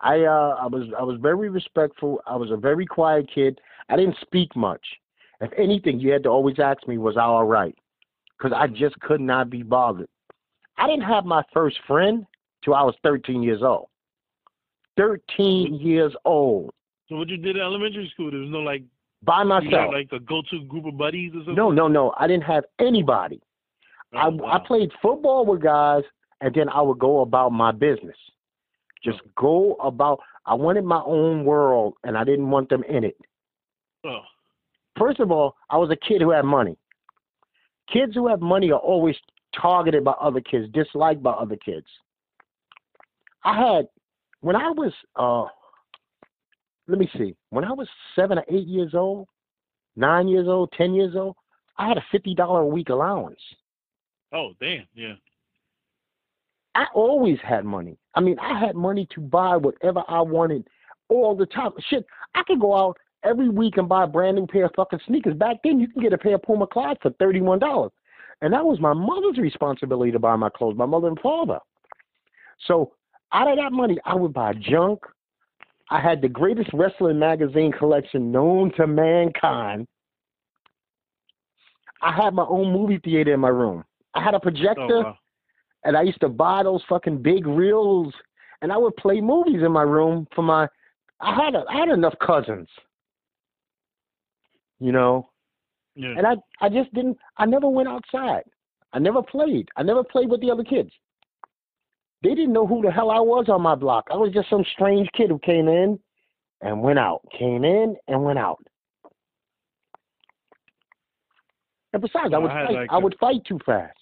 I 0.00 0.20
uh 0.22 0.56
I 0.60 0.66
was 0.66 0.88
I 0.98 1.02
was 1.02 1.18
very 1.20 1.48
respectful. 1.48 2.20
I 2.26 2.36
was 2.36 2.50
a 2.50 2.56
very 2.56 2.86
quiet 2.86 3.28
kid. 3.32 3.60
I 3.88 3.96
didn't 3.96 4.16
speak 4.20 4.54
much. 4.54 4.84
If 5.40 5.50
anything, 5.58 5.98
you 5.98 6.12
had 6.12 6.22
to 6.24 6.28
always 6.28 6.58
ask 6.58 6.86
me, 6.86 6.98
"Was 6.98 7.16
I 7.16 7.22
all 7.22 7.44
right?" 7.44 7.76
Because 8.38 8.56
I 8.56 8.66
just 8.66 8.98
could 9.00 9.20
not 9.20 9.50
be 9.50 9.62
bothered. 9.62 10.08
I 10.76 10.86
didn't 10.86 11.04
have 11.04 11.24
my 11.24 11.42
first 11.52 11.78
friend 11.86 12.26
till 12.64 12.74
I 12.74 12.82
was 12.82 12.94
13 13.02 13.42
years 13.42 13.62
old. 13.62 13.88
13 14.96 15.74
years 15.74 16.14
old 16.24 16.72
So 17.08 17.16
what 17.16 17.28
you 17.28 17.36
did 17.36 17.56
in 17.56 17.62
elementary 17.62 18.10
school, 18.12 18.30
there 18.30 18.40
was 18.40 18.50
no 18.50 18.60
like 18.60 18.82
by 19.22 19.42
you 19.42 19.50
had 19.50 19.64
myself. 19.64 19.92
like 19.92 20.08
a 20.12 20.20
go 20.20 20.42
to 20.50 20.64
group 20.64 20.86
of 20.86 20.96
buddies 20.96 21.32
or 21.34 21.38
something? 21.40 21.54
No, 21.54 21.70
no, 21.70 21.88
no. 21.88 22.14
I 22.18 22.26
didn't 22.26 22.44
have 22.44 22.64
anybody. 22.78 23.40
I 24.12 24.26
Oh, 24.26 24.30
wow. 24.30 24.52
I 24.52 24.66
played 24.66 24.90
football 25.02 25.44
with 25.44 25.62
guys, 25.62 26.02
and 26.40 26.54
then 26.54 26.68
I 26.68 26.80
would 26.80 26.98
go 26.98 27.20
about 27.20 27.50
my 27.52 27.72
business. 27.72 28.16
Just 29.02 29.20
go 29.36 29.74
about. 29.74 30.20
I 30.46 30.54
wanted 30.54 30.84
my 30.84 31.02
own 31.04 31.44
world, 31.44 31.94
and 32.04 32.16
I 32.16 32.24
didn't 32.24 32.50
want 32.50 32.68
them 32.68 32.84
in 32.84 33.04
it. 33.04 33.16
Oh. 34.04 34.20
First 34.98 35.20
of 35.20 35.30
all, 35.30 35.56
I 35.70 35.76
was 35.76 35.90
a 35.90 35.96
kid 35.96 36.20
who 36.20 36.30
had 36.30 36.44
money. 36.44 36.76
Kids 37.92 38.14
who 38.14 38.28
have 38.28 38.40
money 38.40 38.70
are 38.70 38.78
always 38.78 39.16
targeted 39.60 40.04
by 40.04 40.12
other 40.12 40.40
kids, 40.40 40.68
disliked 40.72 41.22
by 41.22 41.32
other 41.32 41.56
kids. 41.56 41.86
I 43.44 43.58
had 43.58 43.88
when 44.40 44.56
I 44.56 44.70
was 44.70 44.92
uh 45.16 45.48
let 46.86 46.98
me 46.98 47.08
see, 47.16 47.34
when 47.50 47.64
I 47.64 47.72
was 47.72 47.88
seven 48.14 48.38
or 48.38 48.44
eight 48.48 48.66
years 48.66 48.94
old, 48.94 49.28
nine 49.96 50.28
years 50.28 50.48
old, 50.48 50.72
ten 50.76 50.94
years 50.94 51.14
old, 51.16 51.36
I 51.78 51.88
had 51.88 51.96
a 51.96 52.04
fifty 52.12 52.34
dollar 52.34 52.60
a 52.60 52.66
week 52.66 52.88
allowance. 52.88 53.40
Oh 54.32 54.52
damn, 54.60 54.86
yeah. 54.94 55.14
I 56.74 56.86
always 56.94 57.38
had 57.42 57.64
money. 57.64 57.96
I 58.14 58.20
mean, 58.20 58.36
I 58.38 58.58
had 58.58 58.74
money 58.74 59.06
to 59.14 59.20
buy 59.20 59.56
whatever 59.56 60.02
I 60.08 60.20
wanted 60.20 60.66
all 61.08 61.36
the 61.36 61.46
time. 61.46 61.70
Shit, 61.88 62.04
I 62.34 62.42
could 62.46 62.60
go 62.60 62.76
out 62.76 62.96
every 63.24 63.48
week 63.48 63.76
and 63.76 63.88
buy 63.88 64.04
a 64.04 64.08
brand 64.08 64.36
new 64.36 64.46
pair 64.46 64.66
of 64.66 64.72
fucking 64.76 65.00
sneakers. 65.06 65.34
Back 65.34 65.58
then, 65.62 65.78
you 65.78 65.88
can 65.88 66.02
get 66.02 66.12
a 66.12 66.18
pair 66.18 66.34
of 66.34 66.42
Puma 66.42 66.66
Clyde 66.66 66.98
for 67.00 67.10
thirty-one 67.12 67.60
dollars, 67.60 67.92
and 68.42 68.52
that 68.52 68.64
was 68.64 68.80
my 68.80 68.92
mother's 68.92 69.38
responsibility 69.38 70.12
to 70.12 70.18
buy 70.18 70.36
my 70.36 70.50
clothes. 70.50 70.76
My 70.76 70.86
mother 70.86 71.08
and 71.08 71.20
father. 71.20 71.60
So 72.66 72.92
out 73.32 73.48
of 73.48 73.56
that 73.56 73.72
money, 73.72 73.98
I 74.04 74.14
would 74.14 74.32
buy 74.32 74.52
junk. 74.54 75.00
I 75.90 76.00
had 76.00 76.20
the 76.22 76.28
greatest 76.28 76.70
wrestling 76.72 77.18
magazine 77.18 77.70
collection 77.72 78.32
known 78.32 78.72
to 78.76 78.86
mankind. 78.86 79.86
I 82.02 82.12
had 82.12 82.34
my 82.34 82.44
own 82.44 82.72
movie 82.72 82.98
theater 82.98 83.34
in 83.34 83.40
my 83.40 83.48
room. 83.48 83.84
I 84.14 84.22
had 84.22 84.34
a 84.34 84.40
projector 84.40 84.98
Oh 84.98 85.02
wow. 85.02 85.18
and 85.84 85.96
I 85.96 86.02
used 86.02 86.20
to 86.20 86.28
buy 86.28 86.62
those 86.62 86.82
fucking 86.88 87.22
big 87.22 87.46
reels, 87.46 88.12
and 88.62 88.72
I 88.72 88.76
would 88.76 88.96
play 88.96 89.20
movies 89.20 89.62
in 89.64 89.72
my 89.72 89.82
room 89.82 90.26
for 90.34 90.42
my. 90.42 90.68
I 91.20 91.34
had 91.34 91.54
a, 91.54 91.64
I 91.68 91.76
had 91.76 91.88
enough 91.88 92.14
cousins, 92.24 92.68
you 94.80 94.92
know, 94.92 95.30
Yeah. 95.94 96.14
and 96.16 96.26
I 96.26 96.34
I 96.60 96.68
just 96.68 96.92
didn't. 96.94 97.18
I 97.38 97.46
never 97.46 97.68
went 97.68 97.88
outside. 97.88 98.44
I 98.92 98.98
never 98.98 99.22
played. 99.22 99.68
I 99.76 99.82
never 99.82 100.04
played 100.04 100.28
with 100.30 100.40
the 100.40 100.50
other 100.50 100.64
kids. 100.64 100.90
They 102.24 102.30
didn't 102.30 102.54
know 102.54 102.66
who 102.66 102.80
the 102.80 102.90
hell 102.90 103.10
I 103.10 103.20
was 103.20 103.50
on 103.50 103.60
my 103.60 103.74
block. 103.74 104.08
I 104.10 104.16
was 104.16 104.32
just 104.32 104.48
some 104.48 104.64
strange 104.72 105.08
kid 105.14 105.28
who 105.28 105.38
came 105.40 105.68
in 105.68 106.00
and 106.62 106.80
went 106.80 106.98
out, 106.98 107.20
came 107.38 107.64
in 107.64 107.94
and 108.08 108.24
went 108.24 108.38
out. 108.38 108.64
And 111.92 112.00
besides, 112.00 112.32
I 112.32 112.38
would 112.38 112.50
I 112.50 112.64
fight. 112.66 112.74
like 112.74 112.88
I 112.90 112.96
a- 112.96 113.00
would 113.00 113.14
fight 113.20 113.44
too 113.44 113.60
fast. 113.66 113.96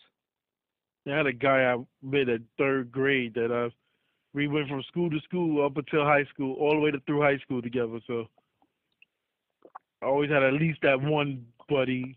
I 1.07 1.17
had 1.17 1.27
a 1.27 1.33
guy 1.33 1.65
I 1.73 1.77
met 2.01 2.29
at 2.29 2.41
third 2.57 2.93
grade 2.93 3.35
that 3.35 3.51
I 3.51 3.75
we 4.35 4.47
went 4.47 4.69
from 4.69 4.83
school 4.85 5.11
to 5.11 5.21
school 5.21 5.67
up 5.67 5.77
until 5.77 6.05
high 6.05 6.25
school, 6.33 6.55
all 6.55 6.71
the 6.71 6.79
way 6.79 6.93
to 6.93 7.01
through 7.01 7.23
high 7.23 7.39
school 7.39 7.61
together. 7.61 7.99
So 8.07 8.29
I 10.01 10.07
always 10.07 10.31
had 10.31 10.45
at 10.45 10.55
least 10.55 10.79
that 10.83 11.03
one 11.03 11.45
buddy. 11.69 12.17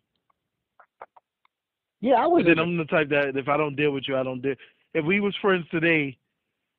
Yeah, 1.99 2.13
I 2.23 2.27
was. 2.27 2.43
But 2.43 2.49
then 2.49 2.59
I'm 2.59 2.77
the 2.77 2.85
type 2.85 3.09
that 3.09 3.35
if 3.35 3.49
I 3.49 3.57
don't 3.57 3.75
deal 3.75 3.91
with 3.91 4.03
you, 4.07 4.15
I 4.15 4.23
don't 4.23 4.39
deal. 4.41 4.55
If 4.95 5.03
we 5.03 5.19
was 5.19 5.35
friends 5.41 5.65
today, 5.71 6.17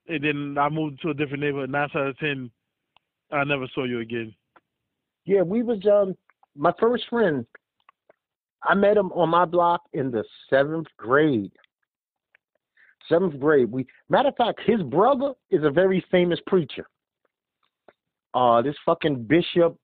and 0.09 0.25
then 0.25 0.57
I 0.59 0.71
moved 0.71 1.03
to 1.03 1.11
a 1.11 1.15
different 1.15 1.43
neighborhood, 1.43 1.69
nine 1.69 1.91
out 1.95 2.07
of 2.07 2.19
ten, 2.19 2.51
I 3.31 3.45
never 3.45 3.67
saw 3.75 3.85
you 3.85 4.01
again. 4.01 4.35
Yeah, 5.27 5.43
we 5.43 5.63
was 5.63 5.85
um 5.85 6.17
my 6.57 6.73
first 6.81 7.05
friend. 7.11 7.45
I 8.63 8.75
met 8.75 8.97
him 8.97 9.13
on 9.13 9.29
my 9.29 9.45
block 9.45 9.83
in 9.93 10.11
the 10.11 10.25
seventh 10.49 10.87
grade. 10.97 11.53
Seventh 13.07 13.39
grade. 13.39 13.71
We 13.71 13.87
matter 14.09 14.31
of 14.31 14.37
fact, 14.37 14.61
his 14.65 14.83
brother 14.83 15.35
is 15.51 15.63
a 15.63 15.71
very 15.71 16.03
famous 16.11 16.41
preacher. 16.47 16.87
Uh, 18.33 18.63
this 18.63 18.77
fucking 18.87 19.25
bishop. 19.25 19.77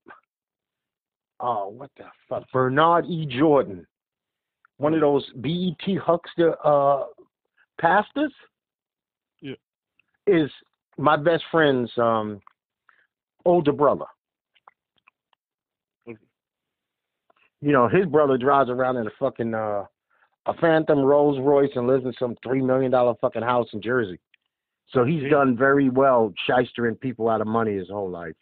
Oh, 1.39 1.69
what 1.69 1.91
the 1.99 2.05
fuck? 2.31 2.45
Bernard 2.51 3.05
E. 3.05 3.27
Jordan, 3.27 3.87
one 4.79 4.95
of 4.95 5.01
those 5.01 5.29
BET 5.37 5.99
huckster 6.03 6.57
uh, 6.65 7.05
pastors. 7.81 8.33
Yeah. 9.41 9.55
Is 10.27 10.51
my 10.99 11.17
best 11.17 11.45
friend's 11.51 11.91
um, 11.97 12.41
older 13.45 13.73
brother. 13.73 14.05
Okay. 16.09 16.19
You 17.61 17.73
know, 17.73 17.89
his 17.89 18.07
brother 18.07 18.37
drives 18.39 18.71
around 18.71 18.97
in 18.97 19.07
a 19.07 19.11
fucking 19.19 19.55
uh, 19.55 19.85
a 20.47 20.55
Phantom 20.61 20.99
Rolls 21.01 21.39
Royce 21.41 21.71
and 21.77 21.87
lives 21.87 22.05
in 22.05 22.13
some 22.19 22.37
three 22.45 22.61
million 22.63 22.91
dollar 22.91 23.15
fucking 23.21 23.43
house 23.43 23.69
in 23.73 23.81
Jersey. 23.83 24.19
So 24.91 25.05
he's 25.05 25.23
Yeah. 25.23 25.31
done 25.31 25.57
very 25.57 25.89
well 25.89 26.33
shystering 26.49 26.97
people 27.01 27.29
out 27.29 27.41
of 27.41 27.47
money 27.47 27.77
his 27.77 27.89
whole 27.89 28.11
life. 28.11 28.35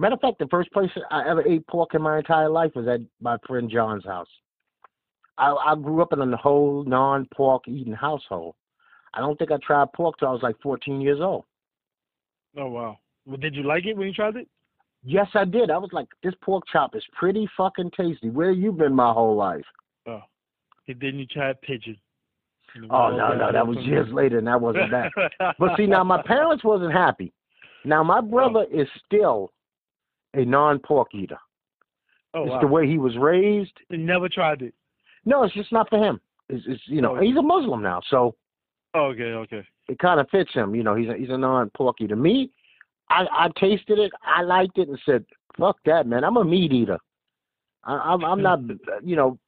Matter 0.00 0.14
of 0.14 0.20
fact, 0.20 0.38
the 0.38 0.46
first 0.46 0.70
place 0.72 0.90
I 1.10 1.28
ever 1.28 1.46
ate 1.46 1.66
pork 1.66 1.94
in 1.94 2.02
my 2.02 2.18
entire 2.18 2.48
life 2.48 2.70
was 2.76 2.86
at 2.86 3.00
my 3.20 3.36
friend 3.46 3.68
John's 3.68 4.04
house. 4.04 4.28
I, 5.38 5.52
I 5.52 5.74
grew 5.76 6.02
up 6.02 6.12
in 6.12 6.20
a 6.20 6.36
whole 6.36 6.84
non-pork 6.84 7.68
eating 7.68 7.92
household. 7.92 8.54
I 9.14 9.20
don't 9.20 9.38
think 9.38 9.50
I 9.50 9.56
tried 9.64 9.92
pork 9.94 10.18
till 10.18 10.28
I 10.28 10.32
was 10.32 10.42
like 10.42 10.56
14 10.62 11.00
years 11.00 11.20
old. 11.20 11.44
Oh 12.56 12.68
wow. 12.68 12.98
Well, 13.24 13.36
did 13.36 13.54
you 13.54 13.62
like 13.62 13.86
it 13.86 13.96
when 13.96 14.08
you 14.08 14.12
tried 14.12 14.36
it? 14.36 14.48
Yes, 15.04 15.28
I 15.34 15.44
did. 15.44 15.70
I 15.70 15.78
was 15.78 15.90
like, 15.92 16.08
this 16.22 16.34
pork 16.42 16.64
chop 16.70 16.96
is 16.96 17.04
pretty 17.12 17.48
fucking 17.56 17.92
tasty. 17.96 18.30
Where 18.30 18.50
you 18.50 18.72
been 18.72 18.94
my 18.94 19.12
whole 19.12 19.36
life? 19.36 19.64
Oh. 20.06 20.22
And 20.88 21.00
then 21.00 21.18
you 21.18 21.26
tried 21.26 21.60
pigeon. 21.62 21.96
Oh 22.90 23.10
no, 23.16 23.34
no, 23.34 23.50
that 23.52 23.66
was 23.66 23.78
years 23.78 24.08
later, 24.12 24.38
and 24.38 24.46
that 24.46 24.60
wasn't 24.60 24.90
bad. 24.90 25.10
But 25.58 25.76
see, 25.76 25.86
now 25.86 26.04
my 26.04 26.20
parents 26.22 26.62
wasn't 26.64 26.92
happy. 26.92 27.32
Now 27.84 28.02
my 28.02 28.18
oh. 28.22 28.22
brother 28.22 28.66
is 28.72 28.86
still 29.06 29.52
a 30.34 30.44
non-pork 30.44 31.14
eater. 31.14 31.38
Oh 32.34 32.42
it's 32.42 32.50
wow. 32.50 32.60
the 32.60 32.66
way 32.66 32.86
he 32.86 32.98
was 32.98 33.16
raised. 33.16 33.72
You 33.88 33.98
never 33.98 34.28
tried 34.28 34.62
it. 34.62 34.74
No, 35.28 35.42
it's 35.42 35.54
just 35.54 35.72
not 35.72 35.88
for 35.90 35.98
him. 36.02 36.20
It's, 36.48 36.64
it's 36.66 36.80
you 36.86 37.02
know, 37.02 37.16
Oh. 37.16 37.20
he's 37.20 37.36
a 37.36 37.42
Muslim 37.42 37.82
now, 37.82 38.00
so 38.08 38.34
Oh, 38.94 39.06
okay, 39.12 39.32
okay. 39.44 39.62
it 39.88 39.98
kind 39.98 40.18
of 40.18 40.28
fits 40.30 40.52
him. 40.54 40.74
You 40.74 40.82
know, 40.82 40.94
he's 40.94 41.08
a, 41.10 41.14
he's 41.14 41.28
a 41.28 41.36
non-porky 41.36 42.06
to 42.08 42.16
Me, 42.16 42.50
I 43.10 43.26
I 43.30 43.48
tasted 43.60 43.98
it, 43.98 44.10
I 44.24 44.42
liked 44.42 44.78
it, 44.78 44.88
and 44.88 44.98
said, 45.04 45.24
"Fuck 45.58 45.76
that, 45.84 46.06
man! 46.06 46.24
I'm 46.24 46.36
a 46.38 46.44
meat 46.44 46.72
eater. 46.72 46.98
I, 47.84 47.92
I'm 47.94 48.24
I'm 48.24 48.42
not, 48.42 48.60
you 49.04 49.16
know, 49.16 49.38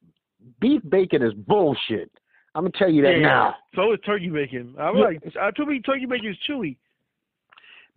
beef 0.59 0.81
bacon 0.89 1.23
is 1.23 1.33
bullshit. 1.33 2.11
I'm 2.53 2.63
gonna 2.63 2.73
tell 2.77 2.89
you 2.91 3.01
that 3.03 3.13
yeah, 3.17 3.21
now. 3.21 3.55
So 3.75 3.93
is 3.93 3.99
turkey 4.05 4.29
bacon. 4.29 4.75
I'm 4.79 4.97
Yeah. 4.97 5.03
like, 5.05 5.23
I 5.41 5.49
told 5.51 5.69
me 5.69 5.79
turkey 5.79 6.05
bacon 6.05 6.29
is 6.31 6.37
chewy. 6.47 6.77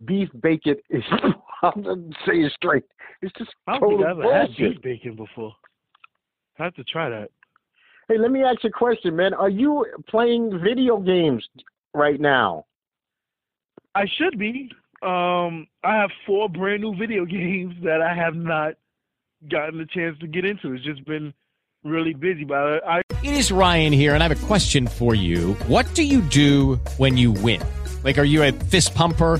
Beef 0.05 0.29
bacon 0.41 0.75
is. 0.89 1.03
I'm 1.63 1.83
gonna 1.83 2.09
say 2.25 2.33
it 2.41 2.51
straight. 2.53 2.83
It's 3.21 3.33
just 3.37 3.51
I 3.67 3.73
don't 3.73 3.81
total 3.81 3.97
think 3.97 4.07
I 4.07 4.11
ever 4.11 4.33
had 4.47 4.55
beef 4.57 4.81
bacon 4.81 5.15
before. 5.15 5.53
I 6.59 6.63
have 6.63 6.73
to 6.75 6.83
try 6.85 7.09
that. 7.09 7.29
Hey, 8.07 8.19
let 8.19 8.29
me 8.29 8.43
ask 8.43 8.63
you 8.63 8.69
a 8.69 8.71
question, 8.71 9.15
man. 9.15 9.33
Are 9.33 9.49
you 9.49 9.83
playing 10.07 10.59
video 10.63 10.97
games 10.97 11.43
right 11.93 12.19
now? 12.19 12.65
I 13.95 14.05
should 14.17 14.37
be. 14.37 14.69
Um, 15.01 15.65
I 15.83 15.95
have 15.95 16.11
four 16.25 16.47
brand 16.47 16.83
new 16.83 16.95
video 16.95 17.25
games 17.25 17.73
that 17.83 18.01
I 18.01 18.13
have 18.13 18.35
not 18.35 18.73
gotten 19.49 19.79
the 19.79 19.87
chance 19.87 20.19
to 20.19 20.27
get 20.27 20.45
into. 20.45 20.73
It's 20.73 20.83
just 20.83 21.03
been 21.05 21.33
really 21.83 22.13
busy, 22.13 22.43
but 22.43 22.57
I, 22.57 22.97
I 22.97 23.01
It 23.23 23.33
is 23.33 23.51
Ryan 23.51 23.91
here, 23.91 24.13
and 24.13 24.21
I 24.21 24.27
have 24.27 24.43
a 24.43 24.45
question 24.45 24.85
for 24.85 25.15
you. 25.15 25.53
What 25.67 25.91
do 25.95 26.03
you 26.03 26.21
do 26.21 26.75
when 26.97 27.17
you 27.17 27.31
win? 27.31 27.61
Like, 28.03 28.19
are 28.19 28.23
you 28.23 28.43
a 28.43 28.51
fist 28.51 28.93
pumper? 28.93 29.39